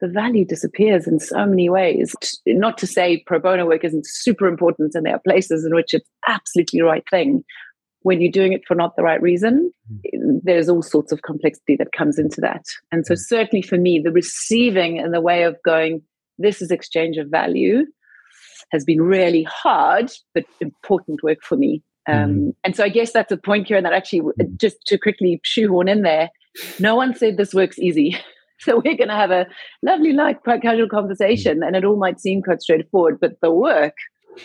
the 0.00 0.08
value 0.08 0.44
disappears 0.44 1.06
in 1.06 1.20
so 1.20 1.46
many 1.46 1.70
ways. 1.70 2.16
Not 2.46 2.76
to 2.78 2.88
say 2.88 3.22
pro 3.24 3.38
bono 3.38 3.66
work 3.66 3.84
isn't 3.84 4.06
super 4.06 4.48
important, 4.48 4.94
and 4.94 5.06
there 5.06 5.14
are 5.14 5.20
places 5.24 5.64
in 5.64 5.74
which 5.74 5.94
it's 5.94 6.08
absolutely 6.26 6.80
the 6.80 6.86
right 6.86 7.04
thing. 7.08 7.44
When 8.02 8.20
you're 8.20 8.32
doing 8.32 8.52
it 8.52 8.62
for 8.66 8.74
not 8.74 8.96
the 8.96 9.02
right 9.02 9.20
reason, 9.22 9.72
mm. 9.90 10.40
there's 10.42 10.68
all 10.68 10.82
sorts 10.82 11.12
of 11.12 11.22
complexity 11.22 11.76
that 11.76 11.92
comes 11.92 12.18
into 12.18 12.40
that. 12.40 12.64
And 12.90 13.06
so, 13.06 13.14
mm. 13.14 13.18
certainly 13.18 13.62
for 13.62 13.78
me, 13.78 14.00
the 14.02 14.12
receiving 14.12 14.98
and 14.98 15.14
the 15.14 15.20
way 15.20 15.44
of 15.44 15.56
going, 15.64 16.02
this 16.38 16.60
is 16.62 16.70
exchange 16.70 17.16
of 17.16 17.28
value, 17.28 17.84
has 18.70 18.84
been 18.84 19.02
really 19.02 19.42
hard 19.44 20.10
but 20.34 20.44
important 20.60 21.22
work 21.22 21.38
for 21.42 21.56
me. 21.56 21.82
Um, 22.08 22.16
mm 22.16 22.54
And 22.64 22.74
so, 22.74 22.84
I 22.84 22.88
guess 22.88 23.12
that's 23.12 23.32
a 23.32 23.36
point 23.36 23.68
here, 23.68 23.76
and 23.76 23.86
that 23.86 23.92
actually, 23.92 24.22
just 24.56 24.84
to 24.86 24.98
quickly 24.98 25.40
shoehorn 25.44 25.88
in 25.88 26.02
there, 26.02 26.30
no 26.78 26.96
one 26.96 27.14
said 27.14 27.36
this 27.36 27.54
works 27.54 27.78
easy. 27.78 28.16
So 28.60 28.76
we're 28.76 28.96
going 28.96 29.08
to 29.08 29.14
have 29.14 29.32
a 29.32 29.48
lovely, 29.82 30.12
like, 30.12 30.44
quite 30.44 30.62
casual 30.62 30.88
conversation, 30.88 31.64
and 31.64 31.74
it 31.74 31.84
all 31.84 31.96
might 31.96 32.20
seem 32.20 32.42
quite 32.42 32.62
straightforward, 32.62 33.18
but 33.20 33.32
the 33.42 33.50
work, 33.50 33.94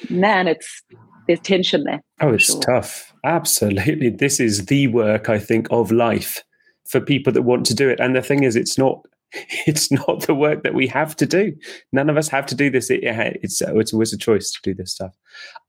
man, 0.09 0.47
it's 0.47 0.81
there's 1.27 1.39
tension 1.39 1.83
there. 1.83 2.01
Oh, 2.21 2.33
it's 2.33 2.45
sure. 2.45 2.61
tough. 2.61 3.13
Absolutely, 3.23 4.09
this 4.09 4.39
is 4.39 4.65
the 4.67 4.87
work 4.87 5.29
I 5.29 5.39
think 5.39 5.67
of 5.71 5.91
life 5.91 6.43
for 6.89 7.01
people 7.01 7.33
that 7.33 7.41
want 7.41 7.65
to 7.67 7.75
do 7.75 7.89
it. 7.89 7.99
And 7.99 8.15
the 8.15 8.21
thing 8.21 8.43
is, 8.43 8.55
it's 8.55 8.77
not 8.77 9.01
it's 9.67 9.91
not 9.91 10.21
the 10.21 10.35
work 10.35 10.63
that 10.63 10.73
we 10.73 10.87
have 10.87 11.15
to 11.17 11.25
do. 11.25 11.53
None 11.91 12.09
of 12.09 12.17
us 12.17 12.29
have 12.29 12.45
to 12.47 12.55
do 12.55 12.69
this. 12.69 12.89
It, 12.89 13.01
it's 13.03 13.61
it's 13.61 13.93
always 13.93 14.13
a 14.13 14.17
choice 14.17 14.51
to 14.51 14.59
do 14.63 14.73
this 14.73 14.93
stuff. 14.93 15.15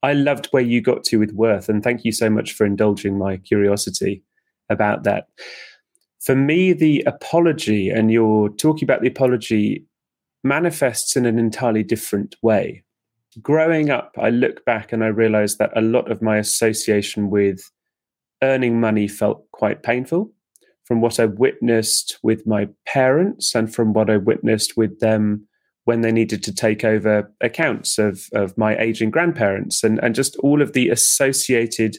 I 0.03 0.12
loved 0.12 0.47
where 0.47 0.62
you 0.62 0.81
got 0.81 1.05
to 1.05 1.19
with 1.19 1.33
worth, 1.33 1.69
and 1.69 1.83
thank 1.83 2.05
you 2.05 2.12
so 2.12 2.31
much 2.31 2.53
for 2.53 2.65
indulging 2.65 3.19
my 3.19 3.37
curiosity 3.38 4.23
about 4.71 5.05
that. 5.05 5.29
For 6.21 6.35
me, 6.35 6.73
the 6.73 7.03
apology, 7.07 7.91
and 7.91 8.12
you're 8.12 8.50
talking 8.50 8.85
about 8.85 9.00
the 9.00 9.09
apology, 9.09 9.85
manifests 10.45 11.17
in 11.17 11.27
an 11.27 11.38
entirely 11.38 11.83
different 11.83 12.37
way. 12.43 12.85
Growing 13.42 13.90
up, 13.90 14.14
I 14.18 14.30
look 14.30 14.64
back 14.64 14.92
and 14.92 15.04
I 15.04 15.09
realize 15.09 15.57
that 15.57 15.76
a 15.76 15.83
lot 15.83 16.11
of 16.11 16.23
my 16.23 16.38
association 16.38 17.30
with 17.30 17.61
earning 18.42 18.80
money 18.80 19.09
felt 19.09 19.50
quite 19.52 19.83
painful 19.83 20.33
from 20.85 21.00
what 21.02 21.21
I 21.21 21.26
witnessed 21.26 22.18
with 22.23 22.47
my 22.47 22.68
parents 22.87 23.54
and 23.54 23.73
from 23.73 23.92
what 23.92 24.09
I 24.09 24.16
witnessed 24.16 24.76
with 24.76 25.00
them 25.00 25.47
when 25.85 26.00
they 26.00 26.12
needed 26.12 26.42
to 26.45 26.54
take 26.54 26.85
over 26.85 27.30
accounts 27.40 27.99
of, 27.99 28.26
of 28.33 28.57
my 28.57 28.76
aging 28.78 29.11
grandparents 29.11 29.85
and, 29.85 29.99
and 30.02 30.14
just 30.14 30.37
all 30.37 30.62
of 30.62 30.73
the 30.73 30.88
associated 30.88 31.97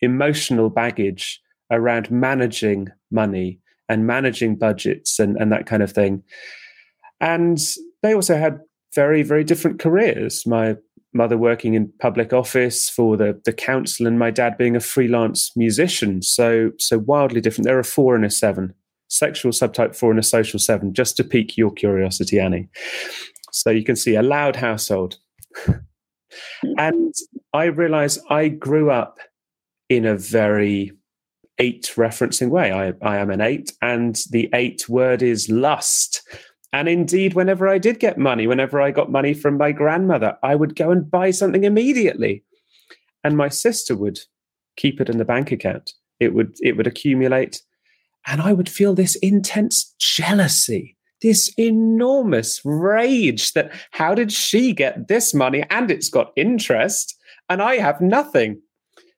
emotional 0.00 0.70
baggage 0.70 1.40
around 1.70 2.10
managing 2.10 2.88
money 3.10 3.60
and 3.88 4.06
managing 4.06 4.56
budgets 4.56 5.18
and, 5.18 5.36
and 5.36 5.52
that 5.52 5.66
kind 5.66 5.82
of 5.82 5.92
thing. 5.92 6.22
And 7.20 7.58
they 8.02 8.14
also 8.14 8.36
had 8.36 8.60
very, 8.96 9.22
very 9.22 9.44
different 9.44 9.78
careers. 9.78 10.44
My 10.46 10.76
mother 11.12 11.38
working 11.38 11.74
in 11.74 11.92
public 12.00 12.32
office 12.32 12.90
for 12.90 13.16
the, 13.16 13.40
the 13.44 13.52
council 13.52 14.06
and 14.06 14.18
my 14.18 14.30
dad 14.30 14.58
being 14.58 14.74
a 14.74 14.80
freelance 14.80 15.56
musician. 15.56 16.22
So, 16.22 16.72
so 16.78 16.98
wildly 16.98 17.40
different. 17.40 17.66
There 17.66 17.78
are 17.78 17.84
four 17.84 18.16
and 18.16 18.24
a 18.24 18.30
seven, 18.30 18.74
sexual 19.08 19.52
subtype 19.52 19.94
four 19.94 20.10
and 20.10 20.18
a 20.18 20.24
social 20.24 20.58
seven, 20.58 20.92
just 20.92 21.16
to 21.18 21.24
pique 21.24 21.56
your 21.56 21.70
curiosity, 21.70 22.40
Annie. 22.40 22.68
So 23.52 23.70
you 23.70 23.84
can 23.84 23.96
see 23.96 24.16
a 24.16 24.22
loud 24.22 24.56
household. 24.56 25.18
and 26.62 27.14
I 27.52 27.64
realize 27.64 28.18
I 28.28 28.48
grew 28.48 28.90
up 28.90 29.18
in 29.88 30.04
a 30.04 30.16
very 30.16 30.92
eight 31.58 31.92
referencing 31.96 32.50
way. 32.50 32.72
I, 32.72 32.92
I 33.02 33.18
am 33.18 33.30
an 33.30 33.40
eight, 33.40 33.72
and 33.80 34.18
the 34.30 34.50
eight 34.52 34.88
word 34.88 35.22
is 35.22 35.48
lust. 35.48 36.22
And 36.72 36.88
indeed, 36.88 37.34
whenever 37.34 37.68
I 37.68 37.78
did 37.78 38.00
get 38.00 38.18
money, 38.18 38.46
whenever 38.46 38.80
I 38.80 38.90
got 38.90 39.10
money 39.10 39.34
from 39.34 39.56
my 39.56 39.72
grandmother, 39.72 40.36
I 40.42 40.54
would 40.54 40.76
go 40.76 40.90
and 40.90 41.10
buy 41.10 41.30
something 41.30 41.64
immediately. 41.64 42.44
And 43.24 43.36
my 43.36 43.48
sister 43.48 43.96
would 43.96 44.18
keep 44.76 45.00
it 45.00 45.08
in 45.08 45.18
the 45.18 45.24
bank 45.24 45.52
account. 45.52 45.92
It 46.20 46.34
would 46.34 46.56
it 46.60 46.76
would 46.76 46.86
accumulate. 46.86 47.62
And 48.26 48.42
I 48.42 48.52
would 48.52 48.68
feel 48.68 48.94
this 48.94 49.14
intense 49.16 49.94
jealousy, 49.98 50.96
this 51.22 51.52
enormous 51.56 52.60
rage 52.64 53.52
that 53.52 53.72
how 53.92 54.14
did 54.14 54.32
she 54.32 54.72
get 54.72 55.08
this 55.08 55.32
money 55.32 55.64
and 55.70 55.90
it's 55.90 56.08
got 56.08 56.32
interest 56.36 57.16
and 57.48 57.62
I 57.62 57.76
have 57.76 58.00
nothing? 58.00 58.60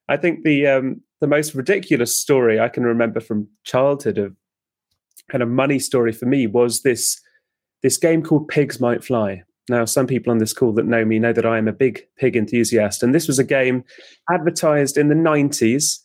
I 0.09 0.17
think 0.17 0.45
the 0.45 0.67
um, 0.67 1.03
the 1.21 1.27
most 1.27 1.55
ridiculous 1.55 2.17
story 2.17 2.61
I 2.61 2.69
can 2.69 2.85
remember 2.85 3.21
from 3.21 3.49
childhood 3.65 4.19
of 4.19 4.37
kind 5.31 5.43
of 5.43 5.49
money 5.49 5.79
story 5.79 6.13
for 6.13 6.27
me 6.27 6.47
was 6.47 6.83
this 6.83 7.21
this 7.83 7.97
game 7.97 8.23
called 8.23 8.49
Pigs 8.49 8.81
Might 8.81 9.05
Fly. 9.05 9.43
Now, 9.69 9.85
some 9.85 10.07
people 10.07 10.31
on 10.31 10.39
this 10.39 10.53
call 10.53 10.73
that 10.73 10.87
know 10.87 11.05
me 11.05 11.19
know 11.19 11.33
that 11.33 11.47
I 11.47 11.59
am 11.59 11.69
a 11.69 11.73
big 11.73 12.01
pig 12.17 12.37
enthusiast, 12.37 13.03
and 13.03 13.15
this 13.15 13.27
was 13.27 13.39
a 13.39 13.45
game 13.45 13.85
advertised 14.31 14.97
in 14.97 15.09
the 15.09 15.15
90s. 15.15 15.99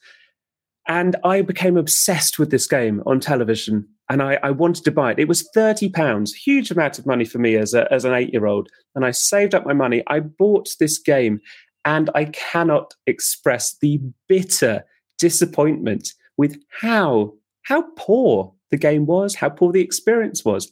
And 0.87 1.15
I 1.23 1.41
became 1.41 1.77
obsessed 1.77 2.37
with 2.37 2.51
this 2.51 2.67
game 2.67 3.01
on 3.05 3.21
television, 3.21 3.87
and 4.09 4.21
I, 4.21 4.37
I 4.43 4.51
wanted 4.51 4.83
to 4.83 4.91
buy 4.91 5.11
it. 5.11 5.19
It 5.19 5.29
was 5.29 5.49
thirty 5.53 5.87
pounds, 5.87 6.33
huge 6.33 6.71
amount 6.71 6.99
of 6.99 7.05
money 7.05 7.23
for 7.23 7.39
me 7.39 7.55
as 7.55 7.73
a, 7.73 7.91
as 7.91 8.03
an 8.03 8.13
eight 8.13 8.33
year 8.33 8.47
old. 8.47 8.67
And 8.93 9.05
I 9.05 9.11
saved 9.11 9.55
up 9.55 9.65
my 9.65 9.71
money. 9.71 10.03
I 10.07 10.19
bought 10.19 10.75
this 10.81 10.97
game, 10.97 11.39
and 11.85 12.09
I 12.15 12.25
cannot 12.25 12.95
express 13.07 13.77
the 13.77 14.01
bitter 14.27 14.83
disappointment 15.19 16.09
with 16.35 16.61
how 16.81 17.33
how 17.61 17.83
poor 17.95 18.53
the 18.71 18.77
game 18.77 19.05
was, 19.05 19.35
how 19.35 19.49
poor 19.49 19.71
the 19.71 19.81
experience 19.81 20.43
was. 20.43 20.69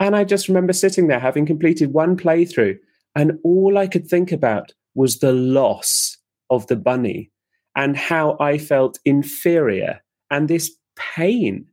And 0.00 0.16
I 0.16 0.24
just 0.24 0.48
remember 0.48 0.72
sitting 0.72 1.06
there 1.06 1.20
having 1.20 1.46
completed 1.46 1.92
one 1.92 2.16
playthrough, 2.16 2.78
and 3.14 3.38
all 3.44 3.76
I 3.76 3.86
could 3.86 4.06
think 4.06 4.32
about 4.32 4.72
was 4.94 5.18
the 5.18 5.32
loss 5.32 6.16
of 6.48 6.66
the 6.66 6.76
bunny 6.76 7.30
and 7.76 7.96
how 7.96 8.36
I 8.40 8.58
felt 8.58 8.98
inferior 9.04 10.00
and 10.30 10.48
this 10.48 10.70
pain. 10.96 11.66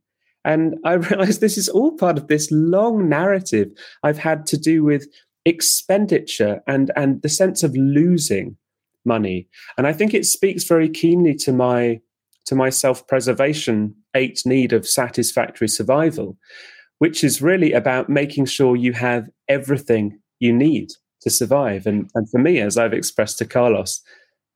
And 0.44 0.76
I 0.84 0.92
realized 1.10 1.40
this 1.40 1.58
is 1.58 1.68
all 1.68 1.96
part 1.96 2.18
of 2.18 2.28
this 2.28 2.48
long 2.52 3.08
narrative 3.08 3.70
I've 4.02 4.18
had 4.18 4.46
to 4.46 4.58
do 4.58 4.84
with 4.84 5.08
expenditure 5.44 6.60
and, 6.66 6.92
and 6.94 7.22
the 7.22 7.28
sense 7.28 7.62
of 7.62 7.74
losing 7.74 8.56
money. 9.04 9.48
And 9.76 9.86
I 9.86 9.92
think 9.92 10.12
it 10.12 10.26
speaks 10.26 10.64
very 10.64 10.88
keenly 10.88 11.34
to 11.36 11.52
my 11.52 12.00
to 12.46 12.54
my 12.54 12.70
self-preservation 12.70 13.94
eight 14.14 14.40
need 14.46 14.72
of 14.72 14.88
satisfactory 14.88 15.68
survival 15.68 16.38
which 16.98 17.22
is 17.22 17.42
really 17.42 17.72
about 17.72 18.08
making 18.08 18.46
sure 18.46 18.76
you 18.76 18.92
have 18.92 19.28
everything 19.48 20.18
you 20.40 20.52
need 20.52 20.90
to 21.22 21.30
survive. 21.30 21.86
And, 21.86 22.10
and 22.14 22.28
for 22.30 22.38
me, 22.38 22.60
as 22.60 22.76
I've 22.76 22.92
expressed 22.92 23.38
to 23.38 23.44
Carlos, 23.44 24.00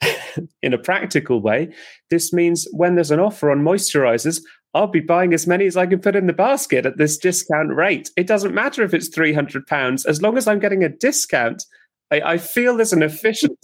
in 0.63 0.73
a 0.75 0.79
practical 0.79 1.41
way, 1.41 1.73
this 2.11 2.33
means 2.33 2.67
when 2.73 2.95
there's 2.95 3.11
an 3.11 3.21
offer 3.21 3.51
on 3.51 3.63
moisturizers, 3.63 4.41
I'll 4.75 4.87
be 4.87 5.01
buying 5.01 5.35
as 5.35 5.47
many 5.47 5.67
as 5.67 5.77
I 5.77 5.87
can 5.87 6.01
put 6.01 6.17
in 6.17 6.27
the 6.27 6.33
basket 6.33 6.87
at 6.87 6.97
this 6.97 7.19
discount 7.19 7.75
rate. 7.75 8.11
It 8.17 8.27
doesn't 8.27 8.55
matter 8.55 8.83
if 8.83 8.95
it's 8.95 9.11
£300, 9.11 10.07
as 10.07 10.23
long 10.23 10.39
as 10.39 10.47
I'm 10.47 10.61
getting 10.61 10.83
a 10.83 10.89
discount, 10.89 11.63
I, 12.11 12.21
I 12.23 12.39
feel 12.39 12.77
there's 12.77 12.93
an 12.93 13.03
efficiency. 13.03 13.57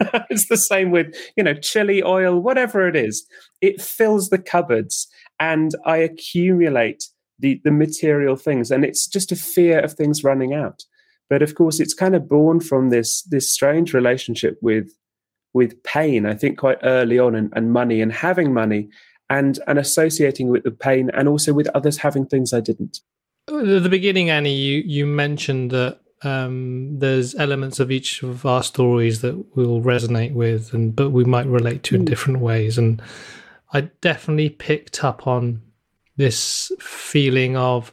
it's 0.30 0.48
the 0.48 0.56
same 0.56 0.90
with, 0.90 1.14
you 1.36 1.44
know, 1.44 1.54
chili 1.54 2.02
oil, 2.02 2.38
whatever 2.40 2.86
it 2.86 2.96
is. 2.96 3.26
It 3.60 3.80
fills 3.80 4.28
the 4.28 4.38
cupboards 4.38 5.08
and 5.40 5.72
I 5.84 5.98
accumulate 5.98 7.04
the 7.38 7.60
the 7.64 7.70
material 7.70 8.36
things. 8.36 8.70
And 8.70 8.84
it's 8.84 9.06
just 9.06 9.32
a 9.32 9.36
fear 9.36 9.80
of 9.80 9.92
things 9.92 10.24
running 10.24 10.54
out. 10.54 10.84
But 11.28 11.42
of 11.42 11.54
course 11.54 11.80
it's 11.80 11.94
kind 11.94 12.14
of 12.14 12.28
born 12.28 12.60
from 12.60 12.90
this 12.90 13.22
this 13.22 13.52
strange 13.52 13.92
relationship 13.92 14.58
with 14.62 14.90
with 15.56 15.82
pain 15.84 16.26
i 16.26 16.34
think 16.34 16.58
quite 16.58 16.78
early 16.82 17.18
on 17.18 17.34
and, 17.34 17.50
and 17.56 17.72
money 17.72 18.02
and 18.02 18.12
having 18.12 18.52
money 18.52 18.88
and 19.30 19.58
and 19.66 19.78
associating 19.78 20.48
with 20.48 20.62
the 20.64 20.70
pain 20.70 21.10
and 21.14 21.28
also 21.28 21.52
with 21.54 21.66
others 21.68 21.96
having 21.96 22.26
things 22.26 22.52
i 22.52 22.60
didn't. 22.60 23.00
At 23.48 23.82
the 23.82 23.88
beginning 23.88 24.28
annie 24.28 24.54
you 24.54 24.82
you 24.86 25.06
mentioned 25.06 25.70
that 25.70 26.00
um, 26.22 26.98
there's 26.98 27.34
elements 27.34 27.78
of 27.78 27.90
each 27.90 28.22
of 28.22 28.46
our 28.46 28.62
stories 28.62 29.20
that 29.20 29.36
we'll 29.54 29.82
resonate 29.82 30.32
with 30.32 30.72
and 30.72 30.94
but 30.94 31.10
we 31.10 31.24
might 31.24 31.46
relate 31.46 31.82
to 31.84 31.94
in 31.94 32.02
mm. 32.02 32.06
different 32.06 32.40
ways. 32.40 32.76
And 32.78 33.00
i 33.72 33.82
definitely 34.00 34.50
picked 34.50 35.04
up 35.04 35.26
on 35.26 35.62
this 36.16 36.72
feeling 36.78 37.56
of 37.56 37.92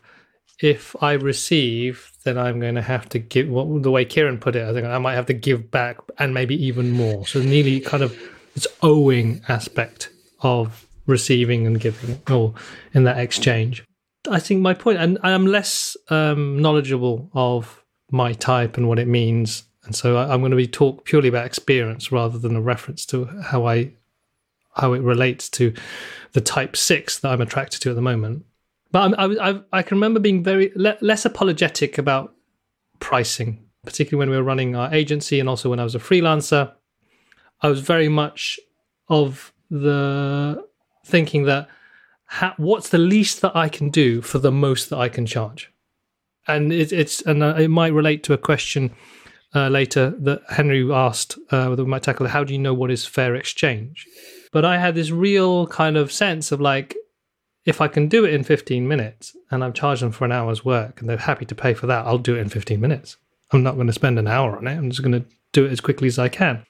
if 0.62 0.96
I 1.02 1.14
receive, 1.14 2.12
then 2.24 2.38
I'm 2.38 2.60
going 2.60 2.76
to 2.76 2.82
have 2.82 3.10
to 3.10 3.20
give. 3.20 3.50
What 3.50 3.84
the 3.84 3.92
way 3.92 4.06
Kieran 4.06 4.40
put 4.40 4.56
it, 4.56 4.68
I 4.68 4.74
think 4.74 4.88
I 4.88 4.98
might 4.98 5.16
have 5.16 5.26
to 5.28 5.34
give 5.34 5.70
back 5.70 5.98
and 6.20 6.34
maybe 6.34 6.56
even 6.66 6.92
more. 6.92 7.28
So 7.28 7.42
nearly 7.42 7.80
kind 7.80 8.04
of 8.04 8.18
this 8.54 8.68
owing 8.82 9.42
aspect 9.50 10.10
of 10.42 10.88
receiving 11.06 11.68
and 11.68 11.80
giving, 11.80 12.22
or 12.30 12.54
in 12.94 13.04
that 13.04 13.18
exchange. 13.18 13.84
I 14.30 14.40
think 14.40 14.62
my 14.62 14.74
point, 14.74 15.00
and 15.00 15.18
I'm 15.22 15.46
less 15.46 15.98
um, 16.10 16.62
knowledgeable 16.62 17.30
of 17.34 17.84
my 18.10 18.32
type 18.34 18.78
and 18.78 18.88
what 18.88 19.00
it 19.00 19.08
means, 19.08 19.64
and 19.84 19.94
so 19.94 20.18
I'm 20.18 20.40
going 20.40 20.52
to 20.52 20.58
be 20.58 20.68
talk 20.68 21.04
purely 21.04 21.28
about 21.28 21.46
experience 21.46 22.10
rather 22.12 22.38
than 22.38 22.56
a 22.56 22.62
reference 22.62 23.06
to 23.08 23.26
how 23.44 23.68
I 23.68 23.92
how 24.76 24.94
it 24.94 25.02
relates 25.02 25.50
to 25.50 25.74
the 26.34 26.42
type 26.42 26.76
six 26.76 27.20
that 27.20 27.32
I'm 27.32 27.42
attracted 27.42 27.82
to 27.82 27.90
at 27.90 27.96
the 27.96 28.02
moment. 28.02 28.46
But 28.92 29.18
I, 29.18 29.50
I, 29.50 29.62
I 29.72 29.82
can 29.82 29.98
remember 29.98 30.20
being 30.20 30.44
very 30.44 30.72
le- 30.76 30.98
less 31.02 31.26
apologetic 31.26 31.98
about 31.98 32.34
pricing, 33.00 33.66
particularly 33.86 34.20
when 34.20 34.30
we 34.30 34.38
were 34.38 34.44
running 34.44 34.76
our 34.76 34.94
agency 34.94 35.40
and 35.40 35.50
also 35.50 35.70
when 35.70 35.80
I 35.80 35.84
was 35.84 35.96
a 35.96 36.00
freelancer. 36.00 36.74
I 37.62 37.70
was 37.70 37.82
very 37.82 38.10
much 38.10 38.60
of 39.10 39.54
the 39.70 40.64
thinking 41.06 41.44
that 41.46 41.68
ha- 42.26 42.56
what's 42.58 42.90
the 42.90 42.98
least 42.98 43.42
that 43.42 43.56
I 43.56 43.70
can 43.70 43.90
do 43.90 44.22
for 44.22 44.40
the 44.40 44.52
most 44.52 44.90
that 44.90 44.98
I 44.98 45.10
can 45.10 45.26
charge, 45.26 45.72
and 46.48 46.72
it, 46.72 46.92
it's 46.92 47.22
and 47.22 47.42
uh, 47.42 47.56
it 47.58 47.70
might 47.70 47.94
relate 47.94 48.24
to 48.24 48.34
a 48.34 48.38
question 48.38 48.94
uh, 49.56 49.70
later 49.70 50.14
that 50.20 50.42
Henry 50.50 50.92
asked 50.92 51.38
uh, 51.52 51.76
that 51.76 51.84
we 51.84 51.90
might 51.90 52.04
tackle. 52.04 52.28
How 52.28 52.44
do 52.44 52.54
you 52.54 52.60
know 52.60 52.74
what 52.74 52.92
is 52.92 53.06
fair 53.06 53.36
exchange? 53.36 54.08
But 54.54 54.64
I 54.64 54.78
had 54.78 54.96
this 54.96 55.12
real 55.12 55.68
kind 55.68 55.98
of 55.98 56.12
sense 56.12 56.52
of 56.52 56.62
like, 56.62 56.96
if 57.66 57.82
I 57.82 57.88
can 57.88 58.08
do 58.08 58.24
it 58.24 58.34
in 58.34 58.44
15 58.44 58.88
minutes 58.88 59.36
and 59.50 59.64
I've 59.64 59.74
charged 59.74 60.04
them 60.04 60.12
for 60.12 60.26
an 60.26 60.32
hour's 60.32 60.64
work 60.64 61.02
and 61.02 61.10
they're 61.10 61.18
happy 61.18 61.46
to 61.46 61.56
pay 61.56 61.74
for 61.74 61.88
that, 61.88 62.06
I'll 62.06 62.20
do 62.20 62.36
it 62.36 62.40
in 62.40 62.50
15 62.50 62.80
minutes. 62.80 63.18
I'm 63.52 63.64
not 63.64 63.76
going 63.76 63.88
to 63.88 63.94
spend 63.94 64.20
an 64.20 64.28
hour 64.28 64.56
on 64.56 64.68
it. 64.68 64.78
I'm 64.78 64.90
just 64.90 65.02
going 65.02 65.20
to 65.20 65.26
do 65.54 65.66
it 65.66 65.72
as 65.72 65.82
quickly 65.82 66.08
as 66.08 66.20
I 66.20 66.30
can. 66.30 66.64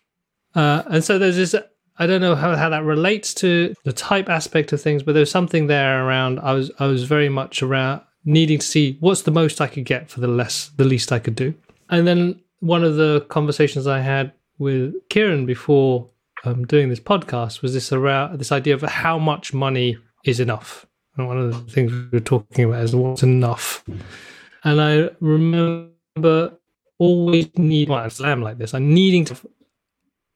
Uh, 0.55 0.83
and 0.87 1.03
so 1.03 1.19
there's 1.19 1.35
this, 1.35 1.55
I 1.97 2.07
don't 2.07 2.21
know 2.21 2.35
how, 2.35 2.55
how 2.55 2.69
that 2.69 2.83
relates 2.85 3.33
to 3.35 3.73
the 3.83 3.93
type 3.93 4.29
aspect 4.29 4.71
of 4.71 4.81
things, 4.81 5.03
but 5.03 5.13
there's 5.13 5.31
something 5.31 5.67
there 5.67 6.07
around, 6.07 6.39
I 6.39 6.53
was, 6.53 6.71
I 6.79 6.87
was 6.87 7.03
very 7.03 7.29
much 7.29 7.61
around 7.61 8.01
needing 8.23 8.59
to 8.59 8.65
see 8.65 8.97
what's 9.01 9.23
the 9.23 9.31
most 9.31 9.59
I 9.59 9.67
could 9.67 9.85
get 9.85 10.09
for 10.09 10.21
the 10.21 10.27
less, 10.27 10.71
the 10.77 10.85
least 10.85 11.11
I 11.11 11.19
could 11.19 11.35
do. 11.35 11.53
And 11.89 12.07
then 12.07 12.39
one 12.59 12.83
of 12.83 12.95
the 12.95 13.25
conversations 13.29 13.87
I 13.87 13.99
had 13.99 14.31
with 14.57 14.93
Kieran 15.09 15.45
before 15.45 16.09
um, 16.43 16.65
doing 16.65 16.89
this 16.89 16.99
podcast 16.99 17.61
was 17.61 17.73
this 17.73 17.91
around 17.91 18.39
this 18.39 18.51
idea 18.51 18.73
of 18.73 18.81
how 18.81 19.17
much 19.17 19.53
money 19.53 19.97
is 20.25 20.39
enough. 20.39 20.85
And 21.15 21.27
one 21.27 21.37
of 21.37 21.51
the 21.51 21.71
things 21.71 21.91
we 21.91 22.07
were 22.11 22.19
talking 22.19 22.65
about 22.65 22.83
is 22.83 22.95
what's 22.95 23.23
enough. 23.23 23.83
And 24.63 24.81
I 24.81 25.09
remember 25.19 26.57
always 26.97 27.49
need 27.57 27.89
well, 27.89 28.09
slam 28.09 28.41
like 28.41 28.57
this. 28.57 28.73
I'm 28.73 28.93
needing 28.93 29.25
to 29.25 29.37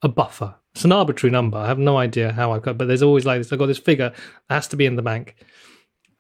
a 0.02 0.08
buffer. 0.08 0.56
It's 0.76 0.86
an 0.86 0.92
arbitrary 0.92 1.32
number. 1.32 1.58
I 1.58 1.68
have 1.68 1.80
no 1.80 1.98
idea 1.98 2.32
how 2.32 2.52
I've 2.52 2.62
got, 2.62 2.78
but 2.78 2.88
there's 2.88 3.02
always 3.02 3.26
like 3.26 3.40
this. 3.40 3.52
I've 3.52 3.60
got 3.60 3.66
this 3.66 3.80
figure 3.80 4.14
that 4.48 4.54
has 4.54 4.68
to 4.70 4.76
be 4.76 4.86
in 4.86 4.96
the 4.96 5.02
bank. 5.02 5.36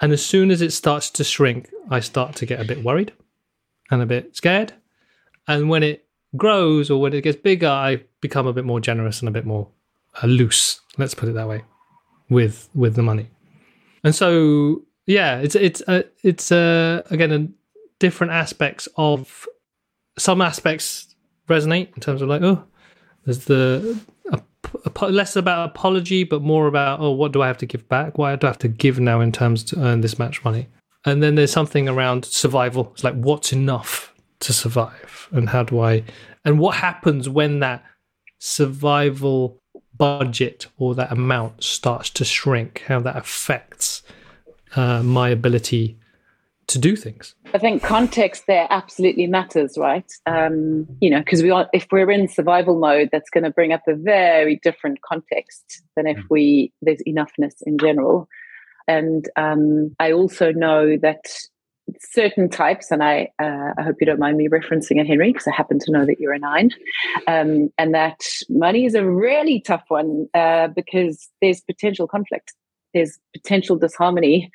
And 0.01 0.12
as 0.12 0.25
soon 0.25 0.51
as 0.51 0.62
it 0.62 0.74
starts 0.74 1.10
to 1.12 1.24
shrink, 1.24 1.70
I 1.89 2.00
start 2.00 2.36
to 2.38 2.46
get 2.46 2.60
a 2.60 2.65
bit 2.65 2.84
worried 2.84 3.13
and 3.91 4.01
a 4.01 4.06
bit 4.06 4.36
scared. 4.36 4.74
And 5.48 5.70
when 5.70 5.84
it 5.84 6.06
grows 6.36 6.89
or 6.89 7.00
when 7.00 7.13
it 7.13 7.22
gets 7.22 7.38
bigger, 7.38 7.67
I 7.67 8.03
become 8.22 8.48
a 8.48 8.53
bit 8.53 8.65
more 8.65 8.79
generous 8.79 9.20
and 9.20 9.29
a 9.29 9.32
bit 9.32 9.46
more 9.46 9.70
uh, 10.21 10.27
loose. 10.27 10.81
Let's 10.97 11.13
put 11.13 11.29
it 11.29 11.33
that 11.33 11.47
way 11.47 11.63
with 12.29 12.69
with 12.74 12.95
the 12.95 13.03
money. 13.03 13.29
And 14.03 14.15
so, 14.15 14.83
yeah, 15.05 15.39
it's 15.39 15.55
it's 15.55 15.81
uh, 15.88 16.03
it's 16.24 16.51
uh, 16.51 17.03
again 17.09 17.31
a 17.31 17.47
different 18.00 18.33
aspects 18.33 18.88
of 18.95 19.47
some 20.17 20.41
aspects 20.41 21.15
resonate 21.47 21.93
in 21.95 22.01
terms 22.01 22.21
of 22.21 22.29
like 22.29 22.41
oh, 22.41 22.63
there's 23.25 23.45
the 23.45 24.00
a, 24.31 24.41
a, 24.86 25.07
less 25.09 25.36
about 25.36 25.69
apology, 25.69 26.24
but 26.24 26.41
more 26.41 26.67
about 26.67 27.00
oh, 27.00 27.12
what 27.12 27.31
do 27.31 27.41
I 27.41 27.47
have 27.47 27.57
to 27.59 27.65
give 27.65 27.88
back? 27.89 28.17
Why 28.17 28.36
do 28.36 28.47
I 28.47 28.50
have 28.50 28.59
to 28.59 28.67
give 28.67 29.00
now 29.00 29.21
in 29.21 29.31
terms 29.31 29.63
to 29.65 29.79
earn 29.79 30.01
this 30.01 30.19
much 30.19 30.43
money? 30.43 30.67
And 31.05 31.24
then 31.24 31.36
there's 31.36 31.51
something 31.51 31.88
around 31.88 32.25
survival. 32.25 32.91
It's 32.93 33.03
like 33.03 33.15
what's 33.15 33.53
enough 33.53 34.13
to 34.41 34.53
survive, 34.53 35.29
and 35.31 35.50
how 35.50 35.63
do 35.63 35.79
I, 35.79 36.03
and 36.45 36.59
what 36.59 36.75
happens 36.75 37.27
when 37.27 37.59
that 37.59 37.83
survival 38.39 39.59
budget 39.98 40.68
or 40.77 40.96
that 40.96 41.12
amount 41.12 41.63
starts 41.63 42.10
to 42.12 42.25
shrink, 42.25 42.84
how 42.88 43.00
that 43.00 43.16
affects 43.16 44.04
uh, 44.75 45.01
my 45.04 45.30
ability 45.30 45.98
to 46.68 46.77
do 46.77 46.96
things. 46.96 47.34
I 47.54 47.58
think 47.58 47.82
context 47.82 48.44
there 48.48 48.68
absolutely 48.70 49.25
matters, 49.25 49.77
right? 49.77 50.12
Um, 50.25 50.86
you 51.00 51.10
know, 51.10 51.20
because 51.20 51.42
we 51.42 51.50
are 51.50 51.70
if 51.74 51.88
we're 51.92 52.12
in 52.12 52.27
survival 52.27 52.77
mode, 52.77 53.10
that's 53.12 53.30
going 53.30 53.46
to 53.46 53.50
bring 53.50 53.72
up 53.72 53.84
a 53.88 53.96
very 53.96 54.60
different 54.62 55.01
context 55.01 55.82
than 55.96 56.08
if 56.08 56.20
we 56.30 56.74
there's 56.82 57.01
enoughness 57.08 57.56
in 57.66 57.77
general. 57.77 58.27
And 58.88 59.30
um, 59.36 59.96
I 60.00 60.12
also 60.12 60.51
know 60.51 60.98
that 60.98 61.25
certain 62.00 62.50
types, 62.50 62.91
and 62.91 63.03
I, 63.03 63.29
uh, 63.39 63.74
I 63.77 63.82
hope 63.84 63.98
you 64.00 64.06
don't 64.06 64.20
mind 64.20 64.38
me 64.38 64.50
referencing 64.50 65.00
it, 65.00 65.08
Henry, 65.08 65.32
because 65.32 65.48
I 65.48 65.56
happen 65.56 65.79
to 65.79 65.91
know 65.91 66.06
that 66.06 66.20
you're 66.20 66.34
a 66.34 66.39
nine, 66.39 66.72
um, 67.27 67.70
and 67.77 67.94
that 67.94 68.22
money 68.50 68.86
is 68.86 68.96
a 68.96 69.06
really 69.06 69.62
tough 69.62 69.84
one 69.88 70.27
uh, 70.34 70.67
because 70.67 71.29
there's 71.41 71.62
potential 71.62 72.08
conflict, 72.08 72.53
there's 72.94 73.17
potential 73.34 73.77
disharmony, 73.77 74.51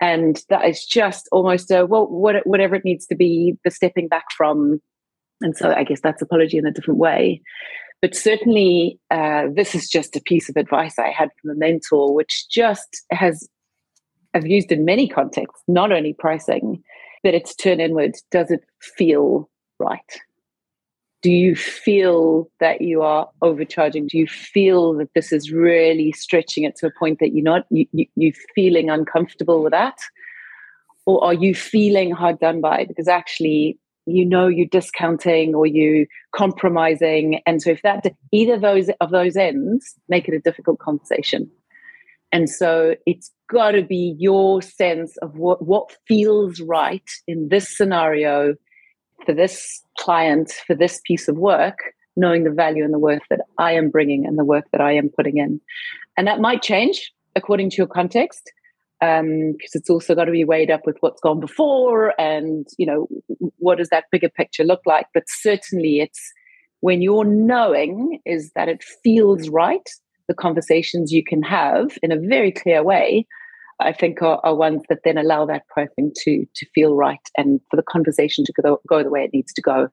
and 0.00 0.42
that 0.50 0.64
is 0.66 0.84
just 0.84 1.28
almost 1.32 1.70
a 1.70 1.86
well, 1.86 2.06
what, 2.06 2.46
whatever 2.46 2.74
it 2.74 2.84
needs 2.84 3.06
to 3.06 3.14
be, 3.14 3.56
the 3.64 3.70
stepping 3.70 4.08
back 4.08 4.26
from, 4.36 4.80
and 5.40 5.56
so 5.56 5.72
I 5.72 5.84
guess 5.84 6.00
that's 6.00 6.22
apology 6.22 6.58
in 6.58 6.66
a 6.66 6.72
different 6.72 7.00
way. 7.00 7.42
But 8.02 8.14
certainly, 8.14 9.00
uh, 9.10 9.44
this 9.50 9.74
is 9.74 9.88
just 9.88 10.16
a 10.16 10.20
piece 10.20 10.50
of 10.50 10.56
advice 10.56 10.98
I 10.98 11.08
had 11.08 11.30
from 11.40 11.50
a 11.50 11.54
mentor, 11.54 12.14
which 12.14 12.46
just 12.50 13.02
has 13.10 13.48
I've 14.36 14.46
used 14.46 14.70
in 14.70 14.84
many 14.84 15.08
contexts, 15.08 15.62
not 15.66 15.92
only 15.92 16.12
pricing, 16.12 16.82
but 17.22 17.32
it's 17.32 17.54
turn 17.54 17.80
inward. 17.80 18.16
Does 18.30 18.50
it 18.50 18.60
feel 18.82 19.48
right? 19.78 20.20
Do 21.22 21.32
you 21.32 21.56
feel 21.56 22.50
that 22.60 22.82
you 22.82 23.00
are 23.00 23.30
overcharging? 23.40 24.08
Do 24.08 24.18
you 24.18 24.26
feel 24.26 24.92
that 24.98 25.08
this 25.14 25.32
is 25.32 25.50
really 25.50 26.12
stretching 26.12 26.64
it 26.64 26.76
to 26.76 26.86
a 26.86 26.90
point 26.98 27.18
that 27.20 27.32
you're 27.32 27.42
not 27.42 27.64
you, 27.70 27.86
you, 27.92 28.04
you're 28.14 28.34
feeling 28.54 28.90
uncomfortable 28.90 29.62
with 29.62 29.72
that? 29.72 29.96
Or 31.06 31.24
are 31.24 31.34
you 31.34 31.54
feeling 31.54 32.10
hard 32.10 32.38
done 32.38 32.60
by? 32.60 32.84
Because 32.84 33.08
actually 33.08 33.78
you 34.04 34.26
know 34.26 34.48
you're 34.48 34.66
discounting 34.66 35.54
or 35.54 35.66
you 35.66 36.06
compromising 36.32 37.40
and 37.44 37.60
so 37.60 37.70
if 37.70 37.82
that 37.82 38.06
either 38.30 38.56
those 38.56 38.88
of 39.00 39.10
those 39.10 39.36
ends 39.36 39.94
make 40.08 40.28
it 40.28 40.34
a 40.34 40.38
difficult 40.38 40.78
conversation 40.78 41.50
and 42.32 42.50
so 42.50 42.94
it's 43.06 43.30
got 43.50 43.72
to 43.72 43.82
be 43.82 44.16
your 44.18 44.60
sense 44.62 45.16
of 45.18 45.36
what, 45.36 45.64
what 45.64 45.96
feels 46.08 46.60
right 46.60 47.08
in 47.26 47.48
this 47.48 47.76
scenario 47.76 48.54
for 49.24 49.32
this 49.32 49.82
client, 49.98 50.52
for 50.66 50.74
this 50.74 51.00
piece 51.06 51.28
of 51.28 51.36
work, 51.36 51.78
knowing 52.16 52.44
the 52.44 52.50
value 52.50 52.84
and 52.84 52.92
the 52.92 52.98
worth 52.98 53.22
that 53.30 53.40
I 53.58 53.72
am 53.72 53.90
bringing 53.90 54.26
and 54.26 54.38
the 54.38 54.44
work 54.44 54.64
that 54.72 54.80
I 54.80 54.92
am 54.92 55.08
putting 55.08 55.38
in. 55.38 55.60
And 56.16 56.26
that 56.26 56.40
might 56.40 56.62
change 56.62 57.12
according 57.34 57.70
to 57.70 57.76
your 57.76 57.86
context 57.86 58.50
because 59.00 59.20
um, 59.20 59.54
it's 59.74 59.90
also 59.90 60.14
got 60.14 60.24
to 60.24 60.32
be 60.32 60.44
weighed 60.44 60.70
up 60.70 60.80
with 60.86 60.96
what's 61.00 61.20
gone 61.20 61.38
before 61.38 62.18
and 62.18 62.66
you 62.78 62.86
know 62.86 63.06
what 63.58 63.76
does 63.76 63.90
that 63.90 64.04
bigger 64.10 64.30
picture 64.30 64.64
look 64.64 64.80
like 64.86 65.06
but 65.12 65.24
certainly 65.26 66.00
it's 66.00 66.32
when 66.80 67.02
your 67.02 67.22
knowing 67.22 68.20
is 68.24 68.52
that 68.54 68.70
it 68.70 68.82
feels 69.04 69.50
right 69.50 69.90
the 70.28 70.34
conversations 70.34 71.12
you 71.12 71.22
can 71.24 71.42
have 71.42 71.98
in 72.02 72.12
a 72.12 72.18
very 72.18 72.52
clear 72.52 72.82
way, 72.82 73.26
I 73.80 73.92
think 73.92 74.22
are, 74.22 74.40
are, 74.42 74.54
ones 74.54 74.82
that 74.88 75.00
then 75.04 75.18
allow 75.18 75.44
that 75.46 75.68
pricing 75.68 76.12
to 76.24 76.46
to 76.54 76.66
feel 76.74 76.94
right 76.94 77.20
and 77.36 77.60
for 77.70 77.76
the 77.76 77.82
conversation 77.82 78.44
to 78.44 78.52
go, 78.62 78.80
go 78.88 79.02
the 79.02 79.10
way 79.10 79.24
it 79.24 79.32
needs 79.32 79.52
to 79.54 79.62
go. 79.62 79.88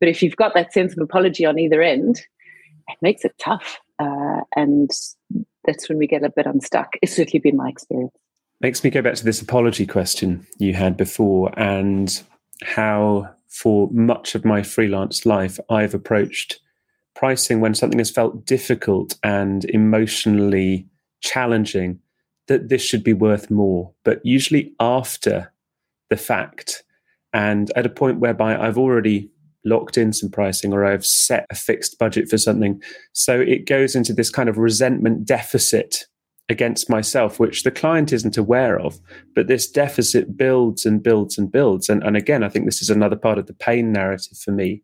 But 0.00 0.08
if 0.08 0.22
you've 0.22 0.36
got 0.36 0.54
that 0.54 0.72
sense 0.72 0.92
of 0.92 0.98
apology 1.02 1.44
on 1.44 1.58
either 1.58 1.82
end, 1.82 2.20
it 2.88 2.98
makes 3.02 3.24
it 3.24 3.34
tough, 3.38 3.80
uh, 3.98 4.40
and 4.54 4.90
that's 5.64 5.88
when 5.88 5.98
we 5.98 6.06
get 6.06 6.22
a 6.22 6.30
bit 6.30 6.46
unstuck. 6.46 6.94
It's 7.02 7.16
certainly 7.16 7.40
been 7.40 7.56
my 7.56 7.68
experience. 7.68 8.14
Makes 8.60 8.84
me 8.84 8.90
go 8.90 9.02
back 9.02 9.14
to 9.16 9.24
this 9.24 9.42
apology 9.42 9.86
question 9.86 10.46
you 10.58 10.74
had 10.74 10.96
before, 10.96 11.52
and 11.58 12.22
how 12.62 13.30
for 13.48 13.88
much 13.92 14.34
of 14.34 14.44
my 14.44 14.62
freelance 14.62 15.26
life 15.26 15.58
I've 15.68 15.94
approached 15.94 16.60
pricing 17.14 17.60
when 17.60 17.74
something 17.74 17.98
has 17.98 18.10
felt 18.10 18.44
difficult 18.44 19.16
and 19.22 19.64
emotionally 19.66 20.86
challenging 21.20 21.98
that 22.48 22.68
this 22.68 22.82
should 22.82 23.02
be 23.02 23.12
worth 23.12 23.50
more, 23.50 23.92
but 24.04 24.20
usually 24.24 24.74
after 24.78 25.52
the 26.10 26.16
fact 26.16 26.82
and 27.32 27.72
at 27.76 27.86
a 27.86 27.90
point 27.90 28.20
whereby 28.20 28.56
I've 28.56 28.78
already 28.78 29.30
locked 29.64 29.96
in 29.96 30.12
some 30.12 30.30
pricing 30.30 30.72
or 30.72 30.84
I've 30.84 31.06
set 31.06 31.46
a 31.50 31.54
fixed 31.54 31.98
budget 31.98 32.28
for 32.28 32.38
something. 32.38 32.80
So 33.12 33.40
it 33.40 33.66
goes 33.66 33.94
into 33.94 34.12
this 34.12 34.30
kind 34.30 34.48
of 34.48 34.58
resentment 34.58 35.24
deficit 35.24 36.04
against 36.48 36.90
myself, 36.90 37.40
which 37.40 37.62
the 37.62 37.70
client 37.70 38.12
isn't 38.12 38.36
aware 38.36 38.78
of. 38.78 39.00
But 39.34 39.48
this 39.48 39.68
deficit 39.68 40.36
builds 40.36 40.84
and 40.84 41.02
builds 41.02 41.38
and 41.38 41.50
builds. 41.50 41.88
And, 41.88 42.02
and 42.04 42.16
again, 42.16 42.42
I 42.42 42.50
think 42.50 42.66
this 42.66 42.82
is 42.82 42.90
another 42.90 43.16
part 43.16 43.38
of 43.38 43.46
the 43.46 43.54
pain 43.54 43.92
narrative 43.92 44.36
for 44.36 44.52
me. 44.52 44.82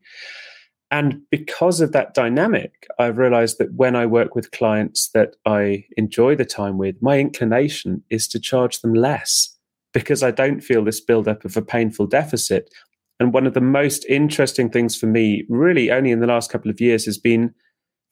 And 0.90 1.22
because 1.30 1.80
of 1.80 1.92
that 1.92 2.14
dynamic, 2.14 2.88
I've 2.98 3.18
realized 3.18 3.58
that 3.58 3.72
when 3.74 3.94
I 3.94 4.06
work 4.06 4.34
with 4.34 4.50
clients 4.50 5.10
that 5.14 5.36
I 5.46 5.84
enjoy 5.96 6.34
the 6.34 6.44
time 6.44 6.78
with, 6.78 6.96
my 7.00 7.18
inclination 7.18 8.02
is 8.10 8.26
to 8.28 8.40
charge 8.40 8.80
them 8.80 8.94
less 8.94 9.56
because 9.92 10.22
I 10.22 10.32
don't 10.32 10.60
feel 10.60 10.84
this 10.84 11.00
buildup 11.00 11.44
of 11.44 11.56
a 11.56 11.62
painful 11.62 12.06
deficit. 12.06 12.72
And 13.20 13.32
one 13.32 13.46
of 13.46 13.54
the 13.54 13.60
most 13.60 14.04
interesting 14.06 14.68
things 14.68 14.96
for 14.96 15.06
me, 15.06 15.44
really 15.48 15.92
only 15.92 16.10
in 16.10 16.20
the 16.20 16.26
last 16.26 16.50
couple 16.50 16.70
of 16.70 16.80
years, 16.80 17.04
has 17.04 17.18
been 17.18 17.54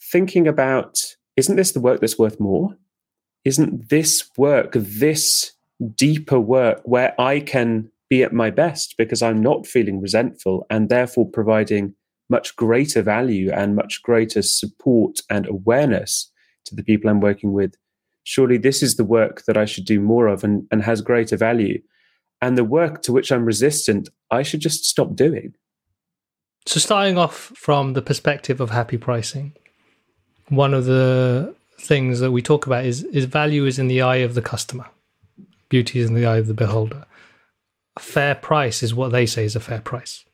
thinking 0.01 0.47
about 0.47 0.99
isn't 1.37 1.57
this 1.57 1.73
the 1.73 1.81
work 1.81 2.01
that's 2.01 2.19
worth 2.19 2.41
more? 2.41 2.77
Isn't 3.45 3.91
this 3.91 4.29
work, 4.37 4.73
this 4.75 5.53
deeper 5.95 6.41
work 6.41 6.81
where 6.85 7.19
I 7.21 7.39
can 7.41 7.91
be 8.11 8.25
at 8.25 8.33
my 8.33 8.51
best 8.51 8.97
because 8.99 9.23
I'm 9.23 9.41
not 9.41 9.67
feeling 9.67 10.01
resentful 10.01 10.67
and 10.69 10.89
therefore 10.89 11.29
providing 11.29 11.95
much 12.29 12.57
greater 12.57 13.03
value 13.03 13.51
and 13.51 13.77
much 13.77 14.03
greater 14.03 14.43
support 14.43 15.21
and 15.31 15.47
awareness 15.47 16.31
to 16.67 16.75
the 16.75 16.83
people 16.83 17.11
I'm 17.11 17.21
working 17.21 17.53
with. 17.53 17.75
Surely 18.25 18.59
this 18.59 18.83
is 18.83 18.97
the 18.97 19.05
work 19.05 19.45
that 19.47 19.57
I 19.57 19.65
should 19.65 19.85
do 19.85 20.01
more 20.01 20.27
of 20.27 20.45
and, 20.45 20.67
and 20.71 20.83
has 20.83 21.01
greater 21.01 21.37
value. 21.37 21.81
And 22.41 22.57
the 22.57 22.65
work 22.65 23.03
to 23.03 23.13
which 23.13 23.33
I'm 23.33 23.45
resistant, 23.45 24.09
I 24.31 24.43
should 24.43 24.61
just 24.61 24.85
stop 24.85 25.17
doing. 25.17 25.55
So, 26.67 26.79
starting 26.79 27.17
off 27.17 27.53
from 27.57 27.95
the 27.95 28.03
perspective 28.03 28.61
of 28.61 28.71
happy 28.71 28.99
pricing, 28.99 29.55
one 30.49 30.75
of 30.75 30.85
the 30.85 31.55
things 31.81 32.21
that 32.21 32.33
we 32.33 32.43
talk 32.43 32.67
about 32.67 32.85
is, 32.85 33.05
is 33.05 33.25
value 33.25 33.65
is 33.65 33.79
in 33.79 33.89
the 33.89 34.03
eye 34.03 34.17
of 34.17 34.35
the 34.35 34.43
customer. 34.43 34.87
beauty 35.69 36.01
is 36.01 36.09
in 36.09 36.15
the 36.15 36.27
eye 36.27 36.37
of 36.37 36.47
the 36.47 36.55
beholder. 36.55 37.07
A 37.97 38.01
fair 38.01 38.35
price 38.35 38.83
is 38.83 38.95
what 38.95 39.13
they 39.13 39.27
say 39.27 39.45
is 39.45 39.57
a 39.57 39.61
fair 39.61 39.81
price. 39.81 40.25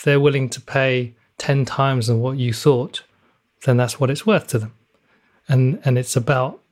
If 0.00 0.04
they're 0.04 0.18
willing 0.18 0.48
to 0.48 0.62
pay 0.62 1.14
10 1.36 1.66
times 1.66 2.06
than 2.06 2.20
what 2.20 2.38
you 2.38 2.54
thought, 2.54 3.02
then 3.66 3.76
that's 3.76 4.00
what 4.00 4.08
it's 4.08 4.24
worth 4.24 4.46
to 4.46 4.58
them. 4.58 4.74
And 5.46 5.78
and 5.84 5.98
it's 5.98 6.16
about 6.16 6.62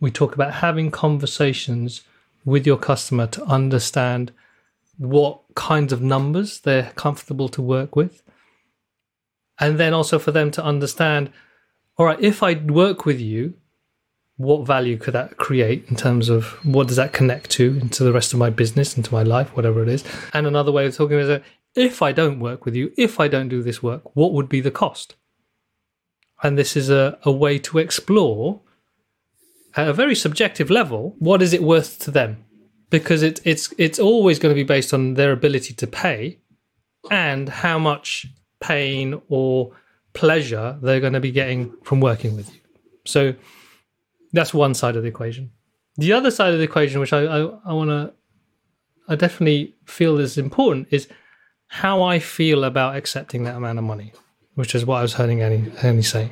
we 0.00 0.10
talk 0.10 0.34
about 0.34 0.54
having 0.54 0.90
conversations 0.90 2.02
with 2.44 2.66
your 2.66 2.76
customer 2.76 3.28
to 3.28 3.44
understand 3.44 4.32
what 4.98 5.40
kinds 5.54 5.92
of 5.92 6.02
numbers 6.02 6.58
they're 6.58 6.90
comfortable 6.96 7.48
to 7.50 7.62
work 7.62 7.94
with. 7.94 8.24
And 9.60 9.78
then 9.78 9.94
also 9.94 10.18
for 10.18 10.32
them 10.32 10.50
to 10.50 10.64
understand, 10.64 11.30
all 11.96 12.06
right, 12.06 12.20
if 12.20 12.42
I 12.42 12.54
work 12.54 13.06
with 13.06 13.20
you, 13.20 13.54
what 14.36 14.66
value 14.66 14.96
could 14.96 15.14
that 15.14 15.36
create 15.36 15.84
in 15.88 15.94
terms 15.94 16.28
of 16.28 16.44
what 16.64 16.88
does 16.88 16.96
that 16.96 17.12
connect 17.12 17.50
to 17.50 17.78
into 17.80 18.02
the 18.02 18.12
rest 18.12 18.32
of 18.32 18.40
my 18.40 18.50
business, 18.50 18.96
into 18.96 19.14
my 19.14 19.22
life, 19.22 19.54
whatever 19.54 19.80
it 19.80 19.88
is? 19.88 20.02
And 20.32 20.48
another 20.48 20.72
way 20.72 20.86
of 20.86 20.96
talking 20.96 21.20
is 21.20 21.28
that 21.28 21.44
if 21.74 22.02
I 22.02 22.12
don't 22.12 22.40
work 22.40 22.64
with 22.64 22.74
you, 22.74 22.92
if 22.96 23.18
I 23.18 23.28
don't 23.28 23.48
do 23.48 23.62
this 23.62 23.82
work, 23.82 24.14
what 24.16 24.32
would 24.32 24.48
be 24.48 24.60
the 24.60 24.70
cost? 24.70 25.16
And 26.42 26.58
this 26.58 26.76
is 26.76 26.90
a, 26.90 27.18
a 27.22 27.32
way 27.32 27.58
to 27.60 27.78
explore 27.78 28.60
at 29.76 29.88
a 29.88 29.92
very 29.92 30.14
subjective 30.14 30.70
level, 30.70 31.16
what 31.18 31.42
is 31.42 31.52
it 31.52 31.62
worth 31.62 31.98
to 32.00 32.10
them? 32.10 32.44
Because 32.90 33.22
it, 33.22 33.40
it's 33.44 33.74
it's 33.76 33.98
always 33.98 34.38
going 34.38 34.54
to 34.54 34.60
be 34.60 34.66
based 34.66 34.94
on 34.94 35.14
their 35.14 35.32
ability 35.32 35.74
to 35.74 35.86
pay 35.86 36.38
and 37.10 37.48
how 37.48 37.78
much 37.78 38.26
pain 38.60 39.20
or 39.28 39.72
pleasure 40.12 40.78
they're 40.80 41.00
going 41.00 41.12
to 41.12 41.20
be 41.20 41.32
getting 41.32 41.74
from 41.82 42.00
working 42.00 42.36
with 42.36 42.54
you. 42.54 42.60
So 43.04 43.34
that's 44.32 44.54
one 44.54 44.74
side 44.74 44.96
of 44.96 45.02
the 45.02 45.08
equation. 45.08 45.50
The 45.96 46.12
other 46.12 46.30
side 46.30 46.52
of 46.52 46.58
the 46.58 46.64
equation, 46.64 47.00
which 47.00 47.12
I 47.12 47.24
I, 47.24 47.40
I 47.64 47.72
want 47.72 47.90
to, 47.90 48.12
I 49.08 49.16
definitely 49.16 49.74
feel 49.86 50.18
is 50.18 50.38
important, 50.38 50.86
is 50.90 51.08
how 51.68 52.02
I 52.02 52.18
feel 52.18 52.64
about 52.64 52.96
accepting 52.96 53.44
that 53.44 53.56
amount 53.56 53.78
of 53.78 53.84
money, 53.84 54.12
which 54.54 54.74
is 54.74 54.84
what 54.84 54.98
I 54.98 55.02
was 55.02 55.14
hearing 55.16 55.42
Annie, 55.42 55.72
Annie 55.82 56.02
say. 56.02 56.30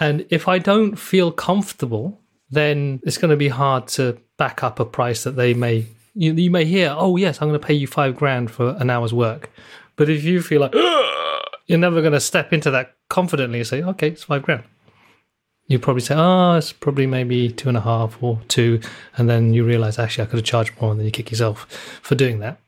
And 0.00 0.26
if 0.30 0.48
I 0.48 0.58
don't 0.58 0.96
feel 0.96 1.32
comfortable 1.32 2.20
then 2.50 3.00
it's 3.04 3.18
going 3.18 3.30
to 3.30 3.36
be 3.36 3.48
hard 3.48 3.88
to 3.88 4.18
back 4.36 4.62
up 4.62 4.80
a 4.80 4.84
price 4.84 5.24
that 5.24 5.32
they 5.32 5.54
may 5.54 5.86
you, 6.14 6.32
you 6.34 6.50
may 6.50 6.64
hear 6.64 6.94
oh 6.96 7.16
yes 7.16 7.40
i'm 7.40 7.48
going 7.48 7.60
to 7.60 7.66
pay 7.66 7.74
you 7.74 7.86
five 7.86 8.16
grand 8.16 8.50
for 8.50 8.76
an 8.78 8.90
hour's 8.90 9.14
work. 9.14 9.50
But 9.96 10.08
if 10.08 10.22
you 10.22 10.42
feel 10.42 10.60
like 10.60 10.74
you're 11.66 11.78
never 11.78 12.00
going 12.00 12.12
to 12.12 12.20
step 12.20 12.52
into 12.52 12.70
that 12.70 12.94
confidently 13.08 13.58
and 13.58 13.66
say 13.66 13.82
okay 13.82 14.08
it's 14.08 14.24
five 14.24 14.42
grand. 14.42 14.64
You 15.66 15.78
probably 15.78 16.00
say 16.00 16.14
oh 16.16 16.54
it's 16.54 16.72
probably 16.72 17.06
maybe 17.06 17.50
two 17.50 17.68
and 17.68 17.76
a 17.76 17.82
half 17.82 18.22
or 18.22 18.40
two 18.48 18.80
and 19.16 19.28
then 19.28 19.52
you 19.52 19.64
realize 19.64 19.98
actually 19.98 20.24
i 20.24 20.26
could 20.26 20.38
have 20.38 20.46
charged 20.46 20.80
more 20.80 20.90
and 20.92 21.00
then 21.00 21.04
you 21.04 21.12
kick 21.12 21.30
yourself 21.30 21.66
for 22.02 22.14
doing 22.14 22.38
that 22.38 22.58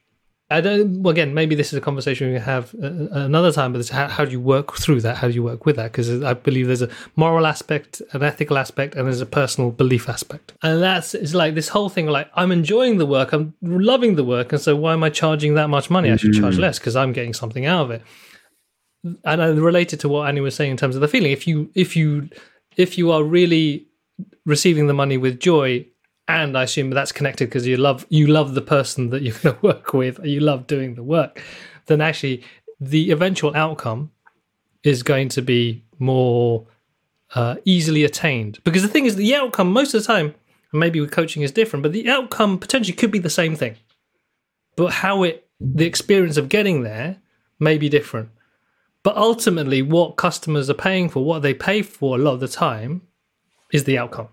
I 0.52 0.60
don't. 0.60 1.02
Well, 1.02 1.12
again, 1.12 1.32
maybe 1.32 1.54
this 1.54 1.72
is 1.72 1.78
a 1.78 1.80
conversation 1.80 2.32
we 2.32 2.38
have 2.38 2.74
uh, 2.82 2.88
another 3.12 3.52
time. 3.52 3.72
But 3.72 3.88
how, 3.88 4.08
how 4.08 4.24
do 4.24 4.32
you 4.32 4.40
work 4.40 4.76
through 4.76 5.00
that? 5.02 5.16
How 5.18 5.28
do 5.28 5.34
you 5.34 5.44
work 5.44 5.64
with 5.64 5.76
that? 5.76 5.92
Because 5.92 6.24
I 6.24 6.34
believe 6.34 6.66
there's 6.66 6.82
a 6.82 6.90
moral 7.14 7.46
aspect, 7.46 8.02
an 8.12 8.24
ethical 8.24 8.58
aspect, 8.58 8.96
and 8.96 9.06
there's 9.06 9.20
a 9.20 9.26
personal 9.26 9.70
belief 9.70 10.08
aspect. 10.08 10.52
And 10.62 10.82
that's 10.82 11.14
it's 11.14 11.34
like 11.34 11.54
this 11.54 11.68
whole 11.68 11.88
thing. 11.88 12.08
Like 12.08 12.28
I'm 12.34 12.50
enjoying 12.50 12.98
the 12.98 13.06
work, 13.06 13.32
I'm 13.32 13.54
loving 13.62 14.16
the 14.16 14.24
work, 14.24 14.52
and 14.52 14.60
so 14.60 14.74
why 14.74 14.92
am 14.92 15.04
I 15.04 15.10
charging 15.10 15.54
that 15.54 15.70
much 15.70 15.88
money? 15.88 16.10
I 16.10 16.16
should 16.16 16.34
charge 16.34 16.54
mm-hmm. 16.54 16.62
less 16.62 16.80
because 16.80 16.96
I'm 16.96 17.12
getting 17.12 17.32
something 17.32 17.66
out 17.66 17.84
of 17.84 17.90
it. 17.92 18.02
And 19.24 19.40
I 19.40 19.46
related 19.46 20.00
to 20.00 20.08
what 20.08 20.28
Annie 20.28 20.40
was 20.40 20.56
saying 20.56 20.72
in 20.72 20.76
terms 20.76 20.96
of 20.96 21.00
the 21.00 21.08
feeling. 21.08 21.30
If 21.30 21.46
you 21.46 21.70
if 21.74 21.94
you 21.94 22.28
if 22.76 22.98
you 22.98 23.12
are 23.12 23.22
really 23.22 23.86
receiving 24.44 24.88
the 24.88 24.94
money 24.94 25.16
with 25.16 25.38
joy 25.38 25.86
and 26.38 26.56
I 26.56 26.64
assume 26.64 26.90
that's 26.90 27.12
connected 27.12 27.48
because 27.48 27.66
you 27.66 27.76
love 27.76 28.06
you 28.08 28.26
love 28.26 28.54
the 28.54 28.62
person 28.62 29.10
that 29.10 29.22
you're 29.22 29.38
going 29.42 29.56
to 29.56 29.62
work 29.62 29.92
with, 29.92 30.24
you 30.24 30.40
love 30.40 30.66
doing 30.66 30.94
the 30.94 31.02
work, 31.02 31.42
then 31.86 32.00
actually 32.00 32.44
the 32.80 33.10
eventual 33.10 33.54
outcome 33.54 34.10
is 34.82 35.02
going 35.02 35.28
to 35.30 35.42
be 35.42 35.84
more 35.98 36.66
uh, 37.34 37.56
easily 37.64 38.04
attained. 38.04 38.58
Because 38.64 38.82
the 38.82 38.88
thing 38.88 39.04
is, 39.04 39.16
the 39.16 39.34
outcome 39.34 39.72
most 39.72 39.94
of 39.94 40.00
the 40.00 40.06
time, 40.06 40.34
and 40.72 40.80
maybe 40.80 41.00
with 41.00 41.10
coaching 41.10 41.42
is 41.42 41.52
different, 41.52 41.82
but 41.82 41.92
the 41.92 42.08
outcome 42.08 42.58
potentially 42.58 42.96
could 42.96 43.10
be 43.10 43.18
the 43.18 43.30
same 43.30 43.54
thing, 43.54 43.76
but 44.76 44.92
how 44.92 45.22
it 45.22 45.46
the 45.60 45.84
experience 45.84 46.38
of 46.38 46.48
getting 46.48 46.82
there 46.82 47.18
may 47.58 47.76
be 47.76 47.88
different. 47.88 48.30
But 49.02 49.16
ultimately, 49.16 49.82
what 49.82 50.16
customers 50.16 50.68
are 50.68 50.74
paying 50.74 51.08
for, 51.08 51.24
what 51.24 51.42
they 51.42 51.54
pay 51.54 51.82
for 51.82 52.16
a 52.16 52.20
lot 52.20 52.34
of 52.34 52.40
the 52.40 52.48
time, 52.48 53.02
is 53.72 53.84
the 53.84 53.98
outcome. 53.98 54.28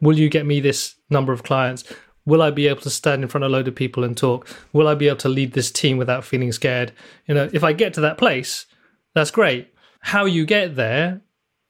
Will 0.00 0.18
you 0.18 0.28
get 0.28 0.46
me 0.46 0.60
this 0.60 0.97
number 1.10 1.32
of 1.32 1.42
clients? 1.42 1.84
Will 2.24 2.42
I 2.42 2.50
be 2.50 2.68
able 2.68 2.82
to 2.82 2.90
stand 2.90 3.22
in 3.22 3.28
front 3.28 3.44
of 3.44 3.50
a 3.50 3.52
load 3.52 3.68
of 3.68 3.74
people 3.74 4.04
and 4.04 4.16
talk? 4.16 4.46
Will 4.72 4.86
I 4.86 4.94
be 4.94 5.08
able 5.08 5.18
to 5.18 5.28
lead 5.28 5.52
this 5.52 5.70
team 5.70 5.96
without 5.96 6.24
feeling 6.24 6.52
scared? 6.52 6.92
You 7.26 7.34
know, 7.34 7.48
if 7.52 7.64
I 7.64 7.72
get 7.72 7.94
to 7.94 8.00
that 8.02 8.18
place, 8.18 8.66
that's 9.14 9.30
great. 9.30 9.72
How 10.00 10.26
you 10.26 10.44
get 10.44 10.76
there, 10.76 11.22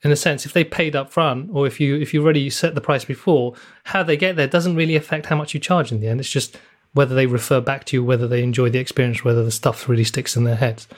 in 0.02 0.10
a 0.10 0.16
sense, 0.16 0.46
if 0.46 0.52
they 0.52 0.64
paid 0.64 0.96
up 0.96 1.10
front 1.10 1.50
or 1.52 1.66
if 1.66 1.80
you 1.80 1.96
if 1.96 2.12
you 2.12 2.22
already 2.22 2.50
set 2.50 2.74
the 2.74 2.80
price 2.80 3.04
before, 3.04 3.54
how 3.84 4.02
they 4.02 4.16
get 4.16 4.36
there 4.36 4.46
doesn't 4.46 4.76
really 4.76 4.96
affect 4.96 5.26
how 5.26 5.36
much 5.36 5.54
you 5.54 5.60
charge 5.60 5.92
in 5.92 6.00
the 6.00 6.08
end. 6.08 6.20
It's 6.20 6.30
just 6.30 6.58
whether 6.92 7.14
they 7.14 7.26
refer 7.26 7.60
back 7.60 7.84
to 7.84 7.96
you, 7.96 8.04
whether 8.04 8.26
they 8.26 8.42
enjoy 8.42 8.70
the 8.70 8.78
experience, 8.78 9.22
whether 9.22 9.44
the 9.44 9.50
stuff 9.50 9.88
really 9.88 10.04
sticks 10.04 10.36
in 10.36 10.44
their 10.44 10.56
heads. 10.56 10.88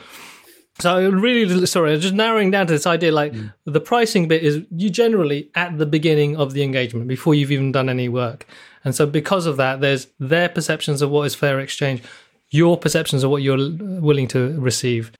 So 0.78 1.10
really, 1.10 1.66
sorry, 1.66 1.98
just 1.98 2.14
narrowing 2.14 2.50
down 2.50 2.66
to 2.68 2.72
this 2.72 2.86
idea, 2.86 3.12
like 3.12 3.32
mm. 3.32 3.52
the 3.64 3.80
pricing 3.80 4.28
bit 4.28 4.42
is 4.42 4.64
you 4.70 4.88
generally 4.88 5.50
at 5.54 5.76
the 5.76 5.84
beginning 5.84 6.36
of 6.36 6.52
the 6.52 6.62
engagement 6.62 7.08
before 7.08 7.34
you've 7.34 7.52
even 7.52 7.72
done 7.72 7.88
any 7.88 8.08
work, 8.08 8.46
and 8.84 8.94
so 8.94 9.04
because 9.04 9.46
of 9.46 9.56
that, 9.58 9.80
there's 9.80 10.06
their 10.18 10.48
perceptions 10.48 11.02
of 11.02 11.10
what 11.10 11.26
is 11.26 11.34
fair 11.34 11.60
exchange, 11.60 12.02
your 12.50 12.78
perceptions 12.78 13.24
of 13.24 13.30
what 13.30 13.42
you're 13.42 13.58
willing 14.00 14.28
to 14.28 14.58
receive, 14.58 15.12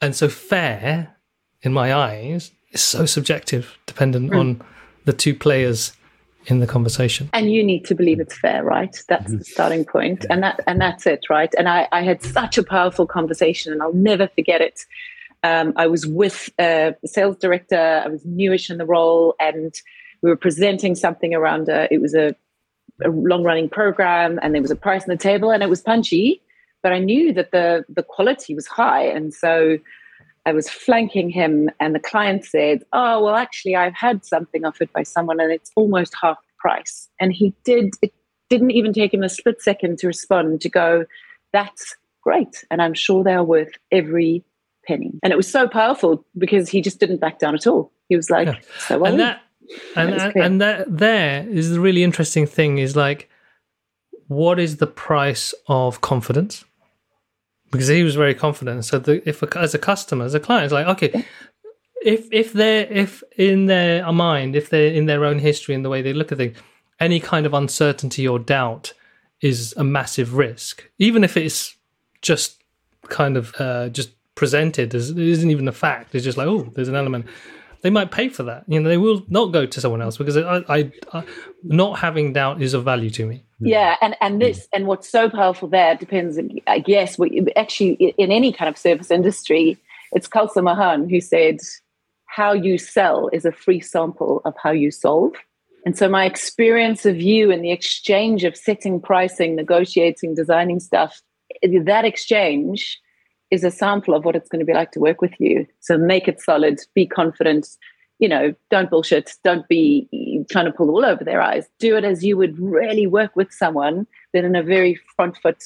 and 0.00 0.14
so 0.14 0.28
fair, 0.28 1.16
in 1.62 1.72
my 1.72 1.94
eyes, 1.94 2.50
is 2.72 2.82
so 2.82 3.06
subjective, 3.06 3.78
dependent 3.86 4.32
mm. 4.32 4.38
on 4.38 4.62
the 5.04 5.12
two 5.12 5.34
players 5.34 5.92
in 6.50 6.60
the 6.60 6.66
conversation. 6.66 7.30
And 7.32 7.50
you 7.52 7.62
need 7.62 7.84
to 7.86 7.94
believe 7.94 8.20
it's 8.20 8.38
fair, 8.38 8.64
right? 8.64 8.96
That's 9.08 9.24
mm-hmm. 9.24 9.38
the 9.38 9.44
starting 9.44 9.84
point. 9.84 10.26
And 10.30 10.42
that 10.42 10.60
and 10.66 10.80
that's 10.80 11.06
it, 11.06 11.26
right? 11.30 11.52
And 11.56 11.68
I, 11.68 11.88
I 11.92 12.02
had 12.02 12.22
such 12.22 12.58
a 12.58 12.62
powerful 12.62 13.06
conversation 13.06 13.72
and 13.72 13.82
I'll 13.82 13.92
never 13.92 14.28
forget 14.28 14.60
it. 14.60 14.80
Um, 15.42 15.72
I 15.76 15.86
was 15.86 16.06
with 16.06 16.50
a 16.58 16.94
sales 17.04 17.36
director, 17.36 18.02
I 18.04 18.08
was 18.08 18.24
newish 18.24 18.70
in 18.70 18.78
the 18.78 18.86
role, 18.86 19.36
and 19.38 19.72
we 20.22 20.30
were 20.30 20.36
presenting 20.36 20.96
something 20.96 21.32
around 21.32 21.68
a, 21.68 21.92
it 21.92 22.00
was 22.00 22.14
a, 22.14 22.34
a 23.04 23.08
long 23.08 23.44
running 23.44 23.68
program 23.68 24.40
and 24.42 24.54
there 24.54 24.62
was 24.62 24.72
a 24.72 24.76
price 24.76 25.02
on 25.02 25.10
the 25.10 25.16
table 25.16 25.50
and 25.50 25.62
it 25.62 25.68
was 25.68 25.80
punchy, 25.80 26.42
but 26.82 26.92
I 26.92 26.98
knew 26.98 27.32
that 27.32 27.52
the 27.52 27.84
the 27.88 28.02
quality 28.02 28.54
was 28.54 28.66
high. 28.66 29.04
And 29.04 29.32
so 29.32 29.78
I 30.48 30.52
was 30.52 30.70
flanking 30.70 31.28
him, 31.28 31.68
and 31.78 31.94
the 31.94 32.00
client 32.00 32.42
said, 32.42 32.82
Oh, 32.94 33.22
well, 33.22 33.34
actually, 33.34 33.76
I've 33.76 33.94
had 33.94 34.24
something 34.24 34.64
offered 34.64 34.90
by 34.94 35.02
someone, 35.02 35.40
and 35.40 35.52
it's 35.52 35.70
almost 35.76 36.14
half 36.20 36.38
the 36.38 36.52
price. 36.58 37.06
And 37.20 37.34
he 37.34 37.52
did, 37.64 37.92
it 38.00 38.14
didn't 38.48 38.70
even 38.70 38.94
take 38.94 39.12
him 39.12 39.22
a 39.22 39.28
split 39.28 39.60
second 39.60 39.98
to 39.98 40.06
respond, 40.06 40.62
to 40.62 40.70
go, 40.70 41.04
That's 41.52 41.94
great. 42.22 42.64
And 42.70 42.80
I'm 42.80 42.94
sure 42.94 43.22
they 43.22 43.34
are 43.34 43.44
worth 43.44 43.72
every 43.92 44.42
penny. 44.86 45.12
And 45.22 45.34
it 45.34 45.36
was 45.36 45.50
so 45.50 45.68
powerful 45.68 46.24
because 46.38 46.70
he 46.70 46.80
just 46.80 46.98
didn't 46.98 47.20
back 47.20 47.38
down 47.38 47.54
at 47.54 47.66
all. 47.66 47.92
He 48.08 48.16
was 48.16 48.30
like, 48.30 48.48
yeah. 48.48 48.58
So 48.78 48.98
well. 48.98 49.12
And 49.12 49.20
that, 49.20 49.42
and, 49.96 50.14
and, 50.14 50.36
and 50.36 50.60
that 50.62 50.96
there 50.96 51.46
is 51.46 51.70
the 51.70 51.80
really 51.80 52.02
interesting 52.02 52.46
thing 52.46 52.78
is 52.78 52.96
like, 52.96 53.28
what 54.28 54.58
is 54.58 54.78
the 54.78 54.86
price 54.86 55.54
of 55.68 56.00
confidence? 56.00 56.64
Because 57.70 57.88
he 57.88 58.02
was 58.02 58.14
very 58.14 58.34
confident. 58.34 58.84
So 58.84 58.98
the, 58.98 59.26
if 59.28 59.42
a, 59.42 59.58
as 59.58 59.74
a 59.74 59.78
customer, 59.78 60.24
as 60.24 60.34
a 60.34 60.40
client, 60.40 60.64
it's 60.64 60.72
like 60.72 60.86
okay, 60.86 61.24
if 62.02 62.28
if 62.32 62.52
they're 62.52 62.86
if 62.90 63.22
in 63.36 63.66
their 63.66 64.10
mind, 64.12 64.56
if 64.56 64.70
they're 64.70 64.92
in 64.92 65.06
their 65.06 65.24
own 65.24 65.38
history 65.38 65.74
and 65.74 65.84
the 65.84 65.88
way 65.88 66.02
they 66.02 66.12
look 66.12 66.32
at 66.32 66.38
things, 66.38 66.56
any 67.00 67.20
kind 67.20 67.46
of 67.46 67.54
uncertainty 67.54 68.26
or 68.26 68.38
doubt 68.38 68.92
is 69.40 69.74
a 69.76 69.84
massive 69.84 70.34
risk, 70.34 70.88
even 70.98 71.24
if 71.24 71.36
it's 71.36 71.76
just 72.22 72.62
kind 73.08 73.36
of 73.36 73.54
uh, 73.58 73.88
just 73.88 74.10
presented 74.34 74.94
as 74.94 75.10
it 75.10 75.18
isn't 75.18 75.50
even 75.50 75.68
a 75.68 75.72
fact. 75.72 76.14
It's 76.14 76.24
just 76.24 76.38
like 76.38 76.48
oh, 76.48 76.70
there's 76.74 76.88
an 76.88 76.96
element. 76.96 77.26
They 77.80 77.90
might 77.90 78.10
pay 78.10 78.28
for 78.28 78.42
that. 78.44 78.64
You 78.66 78.80
know, 78.80 78.88
they 78.88 78.96
will 78.96 79.24
not 79.28 79.52
go 79.52 79.64
to 79.64 79.80
someone 79.80 80.02
else 80.02 80.16
because 80.16 80.36
I, 80.36 80.64
I, 80.68 80.92
I 81.12 81.24
not 81.62 82.00
having 82.00 82.32
doubt 82.32 82.60
is 82.60 82.74
of 82.74 82.84
value 82.84 83.10
to 83.10 83.26
me. 83.26 83.44
Hmm. 83.60 83.66
Yeah, 83.66 83.96
and 84.00 84.16
and 84.20 84.34
hmm. 84.34 84.40
this 84.40 84.68
and 84.72 84.86
what's 84.86 85.08
so 85.08 85.28
powerful 85.28 85.68
there 85.68 85.94
depends. 85.94 86.38
I 86.66 86.78
guess 86.78 87.18
what 87.18 87.30
actually 87.56 88.14
in 88.18 88.30
any 88.30 88.52
kind 88.52 88.68
of 88.68 88.76
service 88.76 89.10
industry, 89.10 89.78
it's 90.12 90.28
Khalsa 90.28 90.62
Mahan 90.62 91.08
who 91.08 91.20
said, 91.20 91.58
"How 92.26 92.52
you 92.52 92.78
sell 92.78 93.28
is 93.32 93.44
a 93.44 93.52
free 93.52 93.80
sample 93.80 94.42
of 94.44 94.54
how 94.62 94.70
you 94.70 94.90
solve." 94.90 95.34
And 95.84 95.96
so 95.96 96.08
my 96.08 96.24
experience 96.24 97.06
of 97.06 97.20
you 97.20 97.50
and 97.50 97.64
the 97.64 97.70
exchange 97.70 98.44
of 98.44 98.56
setting 98.56 99.00
pricing, 99.00 99.56
negotiating, 99.56 100.34
designing 100.34 100.80
stuff, 100.80 101.22
that 101.62 102.04
exchange 102.04 103.00
is 103.50 103.64
a 103.64 103.70
sample 103.70 104.14
of 104.14 104.24
what 104.24 104.36
it's 104.36 104.48
going 104.48 104.60
to 104.60 104.66
be 104.66 104.74
like 104.74 104.92
to 104.92 105.00
work 105.00 105.22
with 105.22 105.32
you. 105.38 105.66
So 105.80 105.96
make 105.96 106.28
it 106.28 106.40
solid, 106.40 106.80
be 106.94 107.06
confident, 107.06 107.68
you 108.18 108.28
know, 108.28 108.54
don't 108.70 108.90
bullshit, 108.90 109.32
don't 109.44 109.66
be 109.68 110.08
trying 110.48 110.66
to 110.66 110.72
pull 110.72 110.86
wool 110.86 111.04
over 111.04 111.24
their 111.24 111.40
eyes. 111.40 111.66
Do 111.78 111.96
it 111.96 112.04
as 112.04 112.24
you 112.24 112.36
would 112.36 112.58
really 112.58 113.06
work 113.06 113.36
with 113.36 113.52
someone, 113.52 114.06
then 114.32 114.44
in 114.44 114.56
a 114.56 114.62
very 114.62 115.00
front 115.16 115.36
foot 115.38 115.62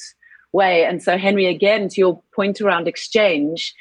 way. 0.51 0.85
And 0.85 1.01
so, 1.01 1.17
Henry, 1.17 1.47
again, 1.47 1.89
to 1.89 2.01
your 2.01 2.21
point 2.35 2.61
around 2.61 2.87
exchange, 2.87 3.73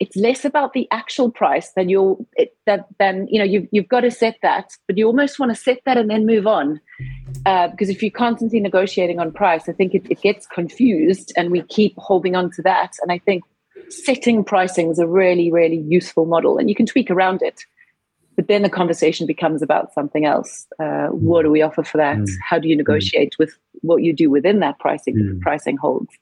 it's 0.00 0.16
less 0.16 0.44
about 0.44 0.74
the 0.74 0.86
actual 0.90 1.30
price 1.30 1.72
than 1.74 1.88
you'll 1.88 2.26
it, 2.36 2.56
that 2.66 2.86
then 2.98 3.26
you 3.30 3.38
know 3.38 3.44
you've, 3.44 3.66
you've 3.72 3.88
got 3.88 4.00
to 4.00 4.10
set 4.10 4.36
that 4.42 4.72
but 4.86 4.96
you 4.96 5.06
almost 5.06 5.38
want 5.38 5.50
to 5.50 5.60
set 5.60 5.80
that 5.84 5.96
and 5.96 6.08
then 6.08 6.24
move 6.24 6.46
on 6.46 6.80
uh, 7.46 7.68
because 7.68 7.88
if 7.88 8.02
you're 8.02 8.10
constantly 8.10 8.60
negotiating 8.60 9.18
on 9.18 9.32
price 9.32 9.68
i 9.68 9.72
think 9.72 9.94
it, 9.94 10.06
it 10.10 10.20
gets 10.20 10.46
confused 10.46 11.32
and 11.36 11.50
we 11.50 11.62
keep 11.62 11.94
holding 11.98 12.36
on 12.36 12.50
to 12.50 12.62
that 12.62 12.92
and 13.02 13.10
i 13.10 13.18
think 13.18 13.42
setting 13.88 14.44
pricing 14.44 14.90
is 14.90 14.98
a 14.98 15.06
really 15.06 15.50
really 15.50 15.78
useful 15.88 16.26
model 16.26 16.58
and 16.58 16.68
you 16.68 16.74
can 16.74 16.86
tweak 16.86 17.10
around 17.10 17.42
it 17.42 17.64
but 18.38 18.46
then 18.46 18.62
the 18.62 18.70
conversation 18.70 19.26
becomes 19.26 19.62
about 19.62 19.92
something 19.92 20.24
else. 20.24 20.64
Uh, 20.78 21.08
what 21.08 21.42
do 21.42 21.50
we 21.50 21.60
offer 21.60 21.82
for 21.82 21.96
that? 21.96 22.18
Mm. 22.18 22.28
How 22.40 22.60
do 22.60 22.68
you 22.68 22.76
negotiate 22.76 23.32
mm. 23.32 23.38
with 23.40 23.58
what 23.80 24.04
you 24.04 24.12
do 24.12 24.30
within 24.30 24.60
that 24.60 24.78
pricing? 24.78 25.16
Mm. 25.16 25.40
Pricing 25.40 25.76
holds 25.76 26.14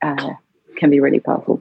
uh, 0.00 0.34
can 0.76 0.90
be 0.90 1.00
really 1.00 1.18
powerful. 1.18 1.60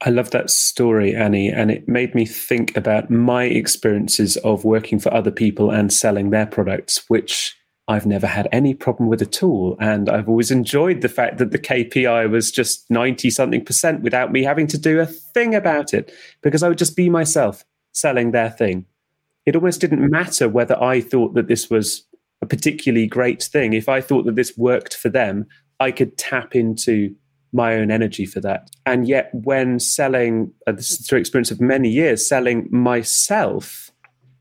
I 0.00 0.08
love 0.08 0.30
that 0.30 0.48
story, 0.48 1.14
Annie, 1.14 1.50
and 1.50 1.70
it 1.70 1.86
made 1.86 2.14
me 2.14 2.24
think 2.24 2.74
about 2.78 3.10
my 3.10 3.44
experiences 3.44 4.38
of 4.38 4.64
working 4.64 4.98
for 4.98 5.12
other 5.12 5.30
people 5.30 5.70
and 5.70 5.92
selling 5.92 6.30
their 6.30 6.46
products, 6.46 7.04
which 7.08 7.54
I've 7.88 8.06
never 8.06 8.26
had 8.26 8.48
any 8.52 8.72
problem 8.72 9.06
with 9.10 9.20
at 9.20 9.42
all. 9.42 9.76
And 9.78 10.08
I've 10.08 10.30
always 10.30 10.50
enjoyed 10.50 11.02
the 11.02 11.10
fact 11.10 11.36
that 11.36 11.50
the 11.50 11.58
KPI 11.58 12.30
was 12.30 12.50
just 12.50 12.90
90 12.90 13.28
something 13.28 13.66
percent 13.66 14.00
without 14.00 14.32
me 14.32 14.44
having 14.44 14.66
to 14.68 14.78
do 14.78 14.98
a 14.98 15.04
thing 15.04 15.54
about 15.54 15.92
it 15.92 16.10
because 16.40 16.62
I 16.62 16.70
would 16.70 16.78
just 16.78 16.96
be 16.96 17.10
myself 17.10 17.66
selling 17.92 18.30
their 18.30 18.48
thing 18.48 18.86
it 19.46 19.56
almost 19.56 19.80
didn't 19.80 20.10
matter 20.10 20.48
whether 20.48 20.80
I 20.82 21.00
thought 21.00 21.34
that 21.34 21.46
this 21.46 21.70
was 21.70 22.04
a 22.42 22.46
particularly 22.46 23.06
great 23.06 23.42
thing. 23.42 23.72
If 23.72 23.88
I 23.88 24.00
thought 24.00 24.26
that 24.26 24.34
this 24.34 24.58
worked 24.58 24.94
for 24.94 25.08
them, 25.08 25.46
I 25.80 25.92
could 25.92 26.18
tap 26.18 26.54
into 26.54 27.14
my 27.52 27.76
own 27.76 27.90
energy 27.90 28.26
for 28.26 28.40
that. 28.40 28.70
And 28.84 29.08
yet, 29.08 29.30
when 29.32 29.78
selling, 29.78 30.52
uh, 30.66 30.72
this 30.72 30.90
is 30.90 31.06
through 31.06 31.20
experience 31.20 31.50
of 31.50 31.60
many 31.60 31.88
years, 31.88 32.28
selling 32.28 32.68
myself, 32.70 33.90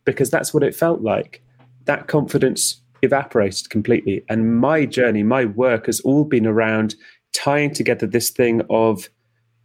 because 0.04 0.30
that's 0.30 0.54
what 0.54 0.64
it 0.64 0.76
felt 0.76 1.02
like, 1.02 1.44
that 1.86 2.08
confidence 2.08 2.82
evaporated 3.02 3.70
completely. 3.70 4.24
And 4.28 4.60
my 4.60 4.86
journey, 4.86 5.24
my 5.24 5.46
work 5.46 5.86
has 5.86 6.00
all 6.02 6.26
been 6.26 6.48
around 6.48 6.96
tying 7.34 7.74
together 7.74 8.08
this 8.08 8.32
thing 8.32 8.62
of 8.70 9.08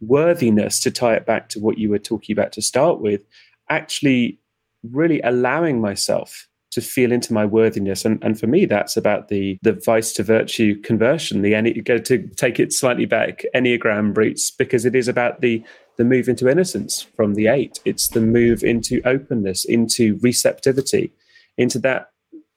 worthiness 0.01 0.79
to 0.81 0.91
tie 0.91 1.15
it 1.15 1.25
back 1.25 1.49
to 1.49 1.59
what 1.59 1.77
you 1.77 1.89
were 1.89 1.99
talking 1.99 2.33
about 2.33 2.51
to 2.53 2.61
start 2.61 3.01
with, 3.01 3.25
actually 3.69 4.39
really 4.83 5.21
allowing 5.21 5.81
myself 5.81 6.47
to 6.71 6.81
feel 6.81 7.11
into 7.11 7.33
my 7.33 7.45
worthiness. 7.45 8.05
And, 8.05 8.23
and 8.23 8.39
for 8.39 8.47
me, 8.47 8.65
that's 8.65 8.95
about 8.95 9.27
the 9.27 9.57
the 9.61 9.73
vice 9.73 10.13
to 10.13 10.23
virtue 10.23 10.79
conversion, 10.81 11.41
the 11.41 11.53
any 11.53 11.73
go 11.73 11.97
to 11.97 12.27
take 12.37 12.59
it 12.59 12.71
slightly 12.71 13.05
back, 13.05 13.43
Enneagram 13.53 14.15
roots, 14.15 14.51
because 14.51 14.85
it 14.85 14.95
is 14.95 15.07
about 15.07 15.41
the 15.41 15.63
the 15.97 16.05
move 16.05 16.29
into 16.29 16.49
innocence 16.49 17.01
from 17.01 17.33
the 17.33 17.47
eight. 17.47 17.79
It's 17.83 18.07
the 18.07 18.21
move 18.21 18.63
into 18.63 19.01
openness, 19.05 19.65
into 19.65 20.17
receptivity, 20.21 21.11
into 21.57 21.77
that 21.79 22.11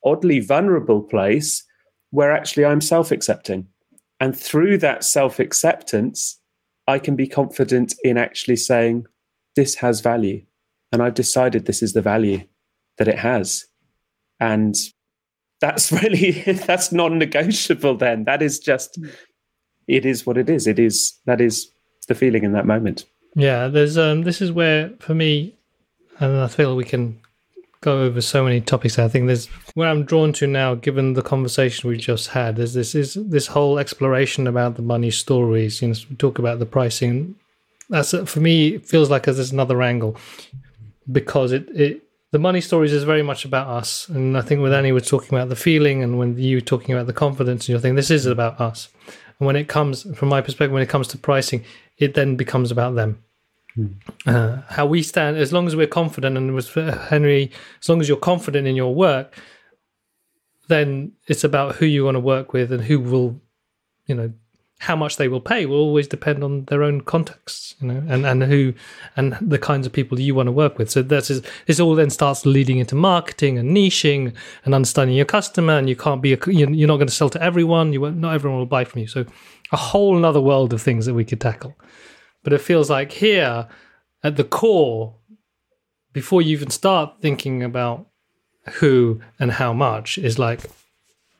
oddly 0.05 0.39
vulnerable 0.39 1.03
place 1.03 1.65
where 2.11 2.31
actually 2.31 2.65
I'm 2.65 2.81
self-accepting. 2.81 3.67
And 4.21 4.39
through 4.39 4.79
that 4.79 5.03
self-acceptance, 5.03 6.39
I 6.87 7.01
can 7.01 7.17
be 7.17 7.27
confident 7.27 7.95
in 8.05 8.17
actually 8.17 8.57
saying, 8.57 9.07
this 9.57 9.75
has 9.77 10.01
value 10.01 10.45
and 10.93 11.03
I've 11.03 11.15
decided 11.15 11.67
this 11.67 11.83
is 11.83 11.93
the 11.93 12.03
value 12.03 12.45
that 12.99 13.09
it 13.09 13.19
has. 13.19 13.67
And 14.41 14.75
that's 15.61 15.91
really 16.03 16.43
that's 16.43 16.93
non-negotiable 16.93 17.97
then. 17.97 18.25
That 18.25 18.43
is 18.43 18.59
just 18.59 18.99
it 19.87 20.07
is 20.07 20.27
what 20.27 20.39
it 20.39 20.49
is. 20.49 20.67
It 20.67 20.79
is 20.79 21.19
that 21.27 21.41
is 21.41 21.71
the 22.09 22.15
feeling 22.15 22.45
in 22.45 22.53
that 22.53 22.67
moment. 22.67 23.05
Yeah, 23.35 23.69
there's 23.69 23.99
um 23.99 24.23
this 24.23 24.41
is 24.41 24.53
where 24.53 24.91
for 25.01 25.15
me 25.15 25.57
and 26.21 26.37
I 26.37 26.49
feel 26.49 26.77
we 26.77 26.85
can 26.85 27.21
go 27.81 28.03
over 28.03 28.21
so 28.21 28.43
many 28.45 28.61
topics. 28.61 28.99
I 28.99 29.09
think 29.09 29.27
there's 29.27 29.47
where 29.75 29.89
I'm 29.89 30.05
drawn 30.05 30.33
to 30.35 30.47
now, 30.47 30.75
given 30.75 31.13
the 31.13 31.23
conversation 31.23 31.89
we've 31.89 31.99
just 31.99 32.29
had. 32.29 32.57
There's 32.57 32.75
this 32.75 32.95
is 32.95 33.15
this 33.15 33.49
whole 33.49 33.79
exploration 33.79 34.47
about 34.47 34.77
the 34.77 34.83
money 34.83 35.11
stories. 35.11 35.83
You 35.83 35.89
know, 35.89 35.95
we 36.09 36.17
talk 36.17 36.39
about 36.39 36.59
the 36.59 36.67
pricing. 36.67 37.35
That's 37.91 38.15
for 38.27 38.41
me. 38.41 38.77
It 38.77 38.87
feels 38.87 39.11
like 39.11 39.25
there's 39.25 39.53
another 39.53 39.83
angle 39.83 40.17
because 41.11 41.53
it, 41.53 41.69
it 41.75 42.03
the 42.31 42.39
money 42.39 42.61
stories 42.61 42.93
is 42.93 43.05
very 43.05 43.23
much 43.23 43.45
about 43.45 43.69
us. 43.69 44.09
And 44.09 44.37
I 44.37 44.41
think 44.41 44.61
with 44.61 44.73
Annie, 44.73 44.91
we're 44.91 45.01
talking 45.01 45.39
about 45.39 45.49
the 45.49 45.57
feeling, 45.57 46.03
and 46.03 46.19
when 46.19 46.37
you 46.37 46.57
were 46.57 46.61
talking 46.61 46.95
about 46.95 47.07
the 47.07 47.13
confidence, 47.13 47.65
and 47.65 47.69
you're 47.69 47.79
thinking 47.79 47.95
this 47.95 48.11
is 48.11 48.27
about 48.27 48.61
us. 48.61 48.89
And 49.39 49.47
when 49.47 49.57
it 49.57 49.69
comes, 49.69 50.03
from 50.17 50.31
my 50.31 50.41
perspective, 50.41 50.73
when 50.73 50.83
it 50.83 50.89
comes 50.89 51.07
to 51.09 51.19
pricing, 51.19 51.65
it 51.99 52.15
then 52.15 52.35
becomes 52.37 52.71
about 52.71 52.97
them. 52.97 53.23
Mm. 53.77 53.95
Uh, 54.27 54.63
how 54.69 54.87
we 54.87 55.03
stand, 55.03 55.37
as 55.37 55.53
long 55.53 55.67
as 55.67 55.77
we're 55.77 55.87
confident, 55.87 56.37
and 56.37 56.55
with 56.55 56.75
Henry, 56.75 57.53
as 57.81 57.89
long 57.89 58.01
as 58.01 58.09
you're 58.09 58.17
confident 58.17 58.67
in 58.67 58.75
your 58.75 58.95
work, 58.95 59.39
then 60.69 61.13
it's 61.29 61.45
about 61.45 61.77
who 61.77 61.87
you 61.87 62.05
want 62.05 62.17
to 62.17 62.21
work 62.21 62.53
with 62.53 62.73
and 62.73 62.83
who 62.83 62.99
will, 62.99 63.41
you 64.07 64.15
know, 64.15 64.33
how 64.79 64.97
much 64.97 65.17
they 65.17 65.29
will 65.29 65.41
pay 65.41 65.65
will 65.65 65.81
always 65.81 66.07
depend 66.07 66.45
on 66.45 66.65
their 66.67 66.83
own 66.83 67.01
contexts, 67.01 67.75
you 67.81 67.89
know, 67.89 68.03
and, 68.09 68.27
and 68.27 68.43
who 68.43 68.75
and 69.17 69.33
the 69.41 69.59
kinds 69.59 69.87
of 69.87 69.93
people 69.93 70.21
you 70.21 70.35
want 70.35 70.47
to 70.47 70.53
work 70.53 70.79
with. 70.79 70.91
So 70.91 71.01
that's 71.01 71.29
this 71.67 71.81
all 71.81 71.95
then 71.95 72.11
starts 72.11 72.45
leading 72.45 72.79
into 72.79 72.95
marketing 72.95 73.57
and 73.57 73.75
niching 73.75 74.35
and 74.65 74.75
understanding 74.75 75.17
your 75.17 75.25
customer. 75.25 75.79
And 75.79 75.89
you 75.89 75.97
can't 75.97 76.21
be 76.21 76.35
a, 76.35 76.39
you're 76.47 76.89
not 76.89 76.97
going 76.97 77.09
to 77.09 77.15
sell 77.15 77.31
to 77.31 77.43
everyone. 77.43 77.93
You 77.93 78.11
not 78.11 78.35
everyone 78.35 78.59
will 78.59 78.67
buy 78.67 78.85
from 78.85 79.01
you. 79.01 79.07
So 79.07 79.25
a 79.73 79.77
whole 79.77 80.19
another 80.19 80.41
world 80.41 80.73
of 80.73 80.83
things 80.83 81.07
that 81.07 81.15
we 81.15 81.25
could 81.25 81.41
tackle. 81.41 81.75
But 82.43 82.53
it 82.53 82.61
feels 82.61 82.91
like 82.91 83.13
here 83.13 83.69
at 84.23 84.37
the 84.37 84.45
core, 84.45 85.15
before 86.13 86.43
you 86.43 86.51
even 86.51 86.71
start 86.71 87.21
thinking 87.21 87.63
about 87.63 88.07
who 88.75 89.21
and 89.39 89.53
how 89.53 89.73
much, 89.73 90.19
is 90.19 90.39
like, 90.39 90.61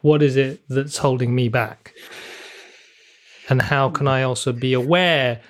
what 0.01 0.23
is 0.23 0.37
it 0.37 0.63
that's 0.69 0.99
holding 0.99 1.35
me 1.35 1.49
back? 1.49 1.95
And 3.49 3.63
how 3.63 3.91
can 3.91 4.09
I 4.09 4.23
also 4.23 4.53
be 4.53 4.73
aware? 4.73 5.41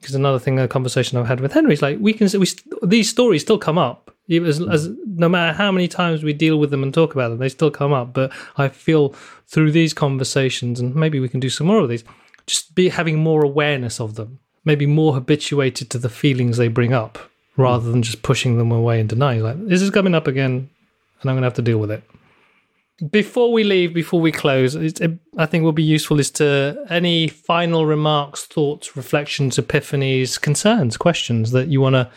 Because 0.00 0.14
another 0.14 0.38
thing, 0.38 0.58
a 0.58 0.66
conversation 0.66 1.18
I've 1.18 1.26
had 1.26 1.40
with 1.40 1.52
Henry 1.52 1.74
is 1.74 1.82
like 1.82 1.98
we 2.00 2.12
can 2.12 2.28
we 2.38 2.46
these 2.82 3.10
stories 3.10 3.42
still 3.42 3.58
come 3.58 3.78
up. 3.78 4.14
As, 4.30 4.58
hmm. 4.58 4.70
as 4.70 4.88
no 5.06 5.28
matter 5.28 5.56
how 5.56 5.72
many 5.72 5.88
times 5.88 6.22
we 6.22 6.32
deal 6.32 6.58
with 6.58 6.70
them 6.70 6.82
and 6.82 6.94
talk 6.94 7.14
about 7.14 7.30
them, 7.30 7.38
they 7.38 7.48
still 7.48 7.70
come 7.70 7.92
up. 7.92 8.12
But 8.12 8.32
I 8.56 8.68
feel 8.68 9.10
through 9.46 9.72
these 9.72 9.92
conversations, 9.92 10.80
and 10.80 10.94
maybe 10.94 11.20
we 11.20 11.28
can 11.28 11.40
do 11.40 11.50
some 11.50 11.66
more 11.66 11.80
of 11.80 11.88
these, 11.88 12.04
just 12.46 12.74
be 12.74 12.88
having 12.88 13.18
more 13.18 13.42
awareness 13.44 14.00
of 14.00 14.14
them, 14.14 14.38
maybe 14.64 14.86
more 14.86 15.14
habituated 15.14 15.90
to 15.90 15.98
the 15.98 16.08
feelings 16.08 16.56
they 16.56 16.68
bring 16.68 16.92
up, 16.92 17.18
hmm. 17.56 17.62
rather 17.62 17.90
than 17.90 18.02
just 18.02 18.22
pushing 18.22 18.56
them 18.56 18.72
away 18.72 19.00
and 19.00 19.08
denying. 19.08 19.42
Like 19.42 19.66
this 19.66 19.82
is 19.82 19.90
coming 19.90 20.14
up 20.14 20.26
again, 20.26 20.70
and 21.20 21.30
I'm 21.30 21.34
going 21.34 21.42
to 21.42 21.46
have 21.46 21.54
to 21.54 21.62
deal 21.62 21.78
with 21.78 21.90
it 21.90 22.02
before 23.08 23.52
we 23.52 23.64
leave, 23.64 23.94
before 23.94 24.20
we 24.20 24.32
close, 24.32 24.74
it, 24.74 25.00
I 25.38 25.46
think 25.46 25.64
will 25.64 25.72
be 25.72 25.82
useful 25.82 26.20
is 26.20 26.30
to 26.32 26.84
any 26.90 27.28
final 27.28 27.86
remarks, 27.86 28.44
thoughts, 28.44 28.96
reflections, 28.96 29.56
epiphanies, 29.56 30.40
concerns, 30.40 30.96
questions 30.96 31.52
that 31.52 31.68
you 31.68 31.80
want 31.80 31.94
to 31.94 32.10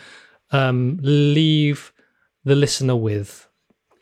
um, 0.50 0.98
leave 1.02 1.92
the 2.44 2.54
listener 2.54 2.96
with. 2.96 3.48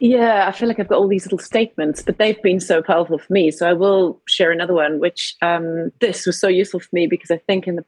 Yeah, 0.01 0.49
I 0.49 0.53
feel 0.53 0.67
like 0.67 0.81
I've 0.81 0.89
got 0.89 0.99
all 0.99 1.07
these 1.07 1.27
little 1.27 1.39
statements, 1.39 2.03
but 2.03 2.19
they've 2.19 2.43
been 2.43 2.59
so 2.59 2.83
powerful 2.83 3.19
for 3.19 3.33
me. 3.33 3.53
So 3.53 3.69
I 3.69 3.73
will 3.73 4.21
share 4.27 4.51
another 4.51 4.75
one, 4.75 4.99
which 4.99 5.37
um, 5.43 5.93
this 6.01 6.27
was 6.27 6.41
so 6.41 6.49
useful 6.49 6.81
for 6.81 6.89
me 6.93 7.07
because 7.07 7.31
I 7.31 7.37
think 7.37 7.69
in 7.69 7.77
the 7.77 7.85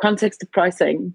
context 0.00 0.44
of 0.44 0.52
pricing, 0.52 1.12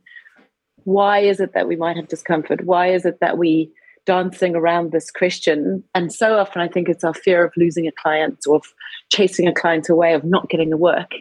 why 0.84 1.20
is 1.20 1.40
it 1.40 1.54
that 1.54 1.70
we 1.70 1.78
might 1.78 1.96
have 1.96 2.10
discomfort? 2.10 2.66
Why 2.66 2.92
is 2.92 3.06
it 3.06 3.22
that 3.22 3.38
we 3.38 3.72
dancing 4.06 4.56
around 4.56 4.92
this 4.92 5.12
question. 5.12 5.84
And 5.94 6.14
so 6.14 6.38
often 6.38 6.62
I 6.62 6.68
think 6.68 6.90
it's 6.90 7.04
our 7.04 7.14
fear 7.14 7.46
of 7.46 7.54
losing 7.56 7.88
a 7.88 7.92
client 7.92 8.40
or 8.48 8.58
of 8.58 8.66
chasing 9.12 9.48
a 9.48 9.54
client 9.54 9.90
away, 9.90 10.14
of 10.14 10.24
not 10.24 10.50
getting 10.50 10.70
the 10.70 10.78
work. 10.78 11.12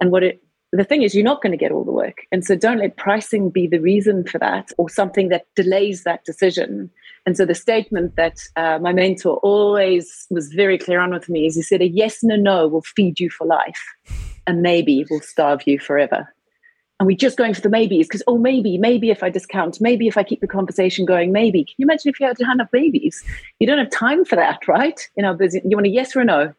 And 0.00 0.10
what 0.10 0.22
it 0.22 0.42
the 0.72 0.84
thing 0.84 1.02
is 1.02 1.14
you're 1.16 1.24
not 1.24 1.42
going 1.42 1.50
to 1.50 1.58
get 1.58 1.72
all 1.72 1.84
the 1.84 1.90
work. 1.90 2.18
And 2.30 2.44
so 2.44 2.54
don't 2.54 2.78
let 2.78 2.96
pricing 2.96 3.50
be 3.50 3.66
the 3.66 3.80
reason 3.80 4.24
for 4.24 4.38
that 4.38 4.70
or 4.78 4.88
something 4.88 5.28
that 5.28 5.46
delays 5.56 6.04
that 6.04 6.24
decision. 6.24 6.90
And 7.26 7.36
so 7.36 7.44
the 7.44 7.56
statement 7.56 8.14
that 8.14 8.38
uh, 8.54 8.78
my 8.80 8.92
mentor 8.92 9.38
always 9.38 10.26
was 10.30 10.52
very 10.52 10.78
clear 10.78 11.00
on 11.00 11.10
with 11.10 11.28
me 11.28 11.46
is 11.46 11.56
he 11.56 11.62
said, 11.62 11.82
a 11.82 11.88
yes 11.88 12.22
and 12.22 12.30
a 12.30 12.36
no 12.36 12.68
will 12.68 12.82
feed 12.82 13.18
you 13.18 13.30
for 13.30 13.46
life, 13.46 13.82
and 14.46 14.62
maybe 14.62 15.04
will 15.10 15.20
starve 15.20 15.62
you 15.66 15.78
forever 15.78 16.28
and 17.00 17.06
we're 17.06 17.16
just 17.16 17.38
going 17.38 17.54
for 17.54 17.62
the 17.62 17.70
maybes? 17.70 18.06
Because 18.06 18.22
oh 18.26 18.38
maybe 18.38 18.78
maybe 18.78 19.10
if 19.10 19.22
i 19.22 19.30
discount 19.30 19.80
maybe 19.80 20.06
if 20.06 20.16
i 20.16 20.22
keep 20.22 20.40
the 20.40 20.46
conversation 20.46 21.04
going 21.04 21.32
maybe. 21.32 21.64
Can 21.64 21.74
you 21.78 21.86
imagine 21.86 22.10
if 22.10 22.20
you 22.20 22.26
had 22.26 22.36
to 22.36 22.44
hand 22.44 22.60
up 22.60 22.70
babies 22.70 23.24
you 23.58 23.66
don't 23.66 23.78
have 23.78 23.90
time 23.90 24.24
for 24.24 24.36
that 24.36 24.68
right? 24.68 25.00
You 25.16 25.24
know 25.24 25.36
you 25.40 25.76
want 25.76 25.86
a 25.86 25.90
yes 25.90 26.14
or 26.14 26.20
a 26.20 26.24
no. 26.24 26.54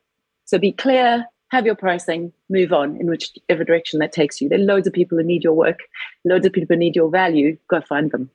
So 0.45 0.58
be 0.58 0.73
clear 0.73 1.25
have 1.51 1.65
your 1.65 1.75
pricing 1.75 2.32
move 2.49 2.73
on 2.73 2.95
in 2.97 3.08
whichever 3.08 3.63
direction 3.63 3.99
that 3.99 4.13
takes 4.13 4.39
you. 4.39 4.47
There 4.49 4.58
are 4.58 4.63
loads 4.63 4.88
of 4.88 4.93
people 4.93 5.17
who 5.17 5.23
need 5.23 5.43
your 5.43 5.54
work. 5.54 5.80
Loads 6.25 6.45
of 6.45 6.54
people 6.54 6.75
who 6.75 6.80
need 6.80 6.95
your 6.95 7.10
value. 7.10 7.58
Go 7.67 7.82
find 7.82 8.10
them. 8.12 8.30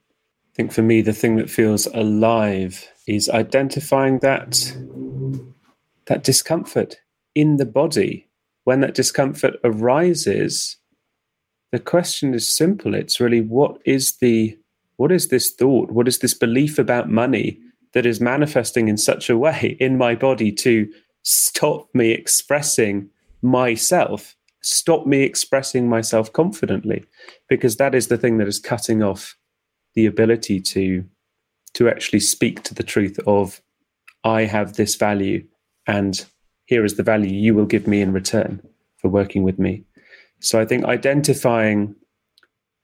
I 0.53 0.55
think 0.55 0.73
for 0.73 0.83
me 0.83 1.03
the 1.03 1.13
thing 1.13 1.37
that 1.37 1.51
feels 1.51 1.87
alive 1.87 2.87
is 3.07 3.29
identifying 3.29 4.21
that 4.21 4.75
that 6.07 6.23
discomfort 6.23 7.01
in 7.35 7.57
the 7.57 7.67
body. 7.67 8.29
When 8.65 8.81
that 8.81 8.95
discomfort 8.95 9.55
arises, 9.63 10.77
the 11.73 11.79
question 11.79 12.35
is 12.35 12.55
simple. 12.55 12.95
It's 12.95 13.21
really 13.21 13.41
what 13.41 13.79
is 13.85 14.17
the 14.21 14.59
what 14.97 15.13
is 15.13 15.29
this 15.29 15.51
thought? 15.51 15.91
What 15.91 16.09
is 16.09 16.21
this 16.21 16.35
belief 16.35 16.79
about 16.79 17.11
money 17.11 17.61
that 17.93 18.07
is 18.07 18.21
manifesting 18.21 18.89
in 18.89 18.97
such 18.97 19.29
a 19.29 19.37
way 19.37 19.77
in 19.81 19.99
my 19.99 20.15
body 20.15 20.53
to 20.53 20.91
stop 21.23 21.89
me 21.95 22.13
expressing 22.13 23.11
myself, 23.43 24.37
stop 24.63 25.07
me 25.07 25.23
expressing 25.23 25.89
myself 25.89 26.33
confidently? 26.33 27.05
Because 27.49 27.77
that 27.77 27.95
is 27.95 28.09
the 28.09 28.17
thing 28.17 28.39
that 28.39 28.49
is 28.49 28.59
cutting 28.59 29.03
off 29.03 29.37
the 29.95 30.07
ability 30.07 30.61
to 30.61 31.05
to 31.75 31.89
actually 31.91 32.21
speak 32.21 32.63
to 32.63 32.75
the 32.75 32.83
truth 32.83 33.19
of 33.27 33.61
I 34.25 34.43
have 34.43 34.75
this 34.75 34.95
value 34.95 35.47
and 35.87 36.25
here 36.65 36.85
is 36.85 36.97
the 36.97 37.03
value 37.03 37.31
you 37.31 37.55
will 37.55 37.67
give 37.67 37.87
me 37.87 38.01
in 38.01 38.13
return 38.13 38.61
for 38.97 39.09
working 39.09 39.43
with 39.43 39.59
me. 39.59 39.85
So 40.41 40.61
I 40.61 40.65
think 40.65 40.85
identifying 40.85 41.95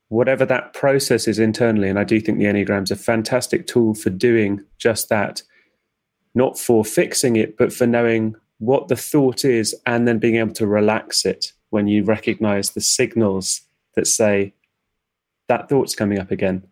whatever 0.08 0.44
that 0.46 0.74
process 0.74 1.26
is 1.26 1.38
internally, 1.38 1.88
and 1.88 1.98
I 1.98 2.04
do 2.04 2.20
think 2.20 2.38
the 2.38 2.44
Enneagram's 2.44 2.90
a 2.90 2.96
fantastic 2.96 3.66
tool 3.66 3.94
for 3.94 4.10
doing 4.10 4.64
just 4.78 5.08
that, 5.08 5.42
not 6.34 6.58
for 6.58 6.84
fixing 6.84 7.36
it, 7.36 7.56
but 7.56 7.72
for 7.72 7.86
knowing 7.86 8.34
what 8.58 8.88
the 8.88 8.96
thought 8.96 9.44
is 9.44 9.74
and 9.86 10.06
then 10.06 10.18
being 10.18 10.36
able 10.36 10.52
to 10.54 10.66
relax 10.66 11.24
it 11.24 11.52
when 11.70 11.88
you 11.88 12.04
recognize 12.04 12.70
the 12.70 12.80
signals 12.80 13.62
that 13.94 14.06
say 14.06 14.54
that 15.48 15.68
thought's 15.68 15.94
coming 15.94 16.18
up 16.18 16.30
again. 16.30 16.66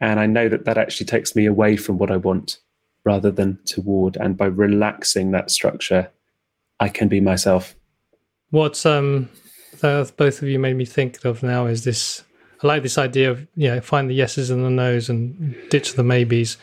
And 0.00 0.18
I 0.20 0.26
know 0.26 0.48
that 0.48 0.64
that 0.64 0.78
actually 0.78 1.06
takes 1.06 1.36
me 1.36 1.46
away 1.46 1.76
from 1.76 1.98
what 1.98 2.10
I 2.10 2.16
want 2.16 2.58
rather 3.04 3.30
than 3.30 3.58
toward. 3.64 4.16
And 4.16 4.36
by 4.36 4.46
relaxing 4.46 5.30
that 5.30 5.50
structure, 5.50 6.10
I 6.80 6.88
can 6.88 7.08
be 7.08 7.20
myself. 7.20 7.74
What's 8.50 8.86
um, 8.86 9.28
both 9.80 10.42
of 10.42 10.48
you 10.48 10.58
made 10.58 10.76
me 10.76 10.84
think 10.84 11.24
of 11.24 11.42
now 11.42 11.66
is 11.66 11.84
this. 11.84 12.24
I 12.62 12.66
like 12.66 12.82
this 12.82 12.98
idea 12.98 13.30
of 13.30 13.46
you 13.54 13.68
know 13.68 13.80
find 13.80 14.10
the 14.10 14.14
yeses 14.14 14.50
and 14.50 14.64
the 14.64 14.70
nos 14.70 15.08
and 15.08 15.56
ditch 15.70 15.94
the 15.94 16.02
maybes, 16.02 16.56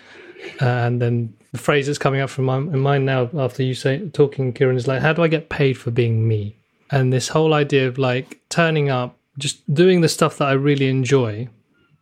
uh, 0.62 0.66
and 0.66 1.02
then 1.02 1.34
the 1.52 1.58
phrase 1.58 1.88
that's 1.88 1.98
coming 1.98 2.22
up 2.22 2.30
from 2.30 2.46
my 2.46 2.58
in 2.58 2.80
mind 2.80 3.06
now 3.06 3.30
after 3.38 3.64
you 3.64 3.74
say 3.74 4.10
talking, 4.10 4.54
Kieran 4.54 4.76
is 4.76 4.88
like, 4.88 5.02
how 5.02 5.14
do 5.14 5.24
I 5.24 5.28
get 5.28 5.50
paid 5.50 5.74
for 5.74 5.92
being 5.92 6.28
me? 6.28 6.56
And 6.92 7.12
this 7.12 7.30
whole 7.30 7.54
idea 7.54 7.88
of 7.88 7.98
like 7.98 8.40
turning 8.50 8.90
up, 8.90 9.18
just 9.38 9.74
doing 9.74 10.02
the 10.02 10.10
stuff 10.10 10.38
that 10.38 10.50
I 10.50 10.54
really 10.54 10.90
enjoy, 10.90 11.48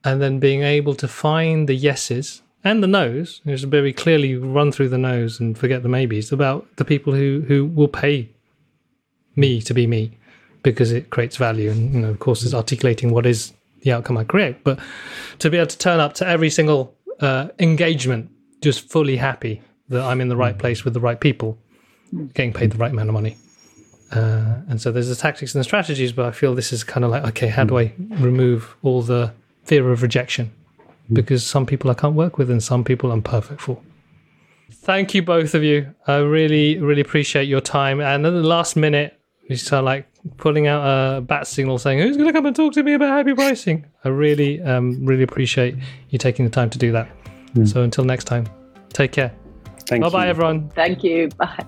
and 0.04 0.22
then 0.22 0.40
being 0.40 0.64
able 0.64 0.96
to 0.96 1.08
find 1.08 1.70
the 1.70 1.76
yeses 1.76 2.42
and 2.64 2.82
the 2.82 2.88
no's, 2.88 3.42
just 3.46 3.66
very 3.66 3.94
clearly 3.94 4.36
run 4.36 4.72
through 4.72 4.90
the 4.90 4.98
no's 4.98 5.40
and 5.40 5.58
forget 5.58 5.84
the 5.84 5.90
maybes 5.90 6.32
about 6.32 6.66
the 6.78 6.86
people 6.86 7.14
who 7.14 7.44
who 7.48 7.66
will 7.66 7.88
pay 7.88 8.30
me 9.36 9.62
to 9.62 9.74
be 9.74 9.86
me 9.88 10.18
because 10.64 10.92
it 10.92 11.10
creates 11.10 11.38
value 11.38 11.70
and 11.70 11.94
you 11.94 12.00
know 12.00 12.10
of 12.10 12.20
course 12.20 12.44
is 12.44 12.54
articulating 12.54 13.12
what 13.12 13.26
is 13.26 13.54
the 13.82 13.92
outcome 13.92 14.18
I 14.18 14.24
create 14.24 14.64
but 14.64 14.80
to 15.40 15.50
be 15.50 15.58
able 15.58 15.68
to 15.68 15.78
turn 15.78 16.00
up 16.00 16.14
to 16.16 16.28
every 16.28 16.50
single 16.50 16.96
uh, 17.20 17.50
engagement 17.60 18.32
just 18.62 18.90
fully 18.90 19.18
happy 19.18 19.62
that 19.90 20.02
I'm 20.02 20.22
in 20.22 20.30
the 20.30 20.38
right 20.38 20.58
place 20.58 20.84
with 20.84 20.94
the 20.94 21.00
right 21.00 21.20
people 21.20 21.58
getting 22.34 22.54
paid 22.54 22.72
the 22.72 22.78
right 22.78 22.92
amount 22.92 23.10
of 23.10 23.14
money 23.14 23.38
uh, 24.12 24.62
and 24.70 24.82
so 24.82 24.92
there's 24.92 25.10
the 25.10 25.16
tactics 25.16 25.54
and 25.54 25.60
the 25.60 25.64
strategies 25.64 26.12
but 26.12 26.26
I 26.26 26.32
feel 26.32 26.56
this 26.56 26.72
is 26.74 26.84
kind 26.84 27.04
of 27.04 27.12
like 27.12 27.24
okay 27.26 27.48
how 27.48 27.64
do 27.64 27.78
I 27.78 27.94
remove 28.10 28.76
all 28.84 29.02
the 29.02 29.34
fear 29.64 29.92
of 29.92 30.02
rejection 30.02 30.52
because 31.12 31.46
some 31.46 31.66
people 31.66 31.92
I 31.92 31.94
can't 31.94 32.16
work 32.16 32.38
with 32.38 32.50
and 32.50 32.64
some 32.64 32.84
people 32.84 33.12
I'm 33.12 33.22
perfect 33.22 33.62
for. 33.62 33.80
Thank 34.72 35.14
you, 35.14 35.22
both 35.22 35.54
of 35.54 35.64
you. 35.64 35.94
I 36.08 36.18
really, 36.18 36.78
really 36.80 37.02
appreciate 37.02 37.48
your 37.48 37.62
time. 37.62 38.00
And 38.02 38.26
at 38.26 38.32
the 38.32 38.44
last 38.44 38.76
minute, 38.76 39.20
you 39.48 39.56
start 39.56 39.86
like 39.86 40.08
pulling 40.38 40.68
out 40.68 40.84
a 41.18 41.22
bat 41.22 41.48
signal 41.48 41.78
saying, 41.78 42.00
Who's 42.00 42.18
going 42.18 42.28
to 42.28 42.34
come 42.34 42.46
and 42.46 42.56
talk 42.56 42.74
to 42.74 42.84
me 42.84 42.94
about 42.94 43.10
happy 43.10 43.34
pricing? 43.34 43.86
I 44.04 44.10
really, 44.10 44.62
um, 44.62 45.06
really 45.06 45.24
appreciate 45.24 45.76
you 46.10 46.18
taking 46.18 46.46
the 46.46 46.52
time 46.52 46.70
to 46.72 46.78
do 46.78 46.92
that. 46.92 47.10
Mm. 47.56 47.68
So 47.68 47.84
until 47.84 48.04
next 48.04 48.26
time, 48.26 48.48
take 48.90 49.12
care. 49.12 49.34
Thank 49.88 50.04
bye 50.04 50.10
bye, 50.10 50.28
everyone. 50.28 50.70
Thank 50.70 51.04
you. 51.04 51.30
Bye. 51.38 51.66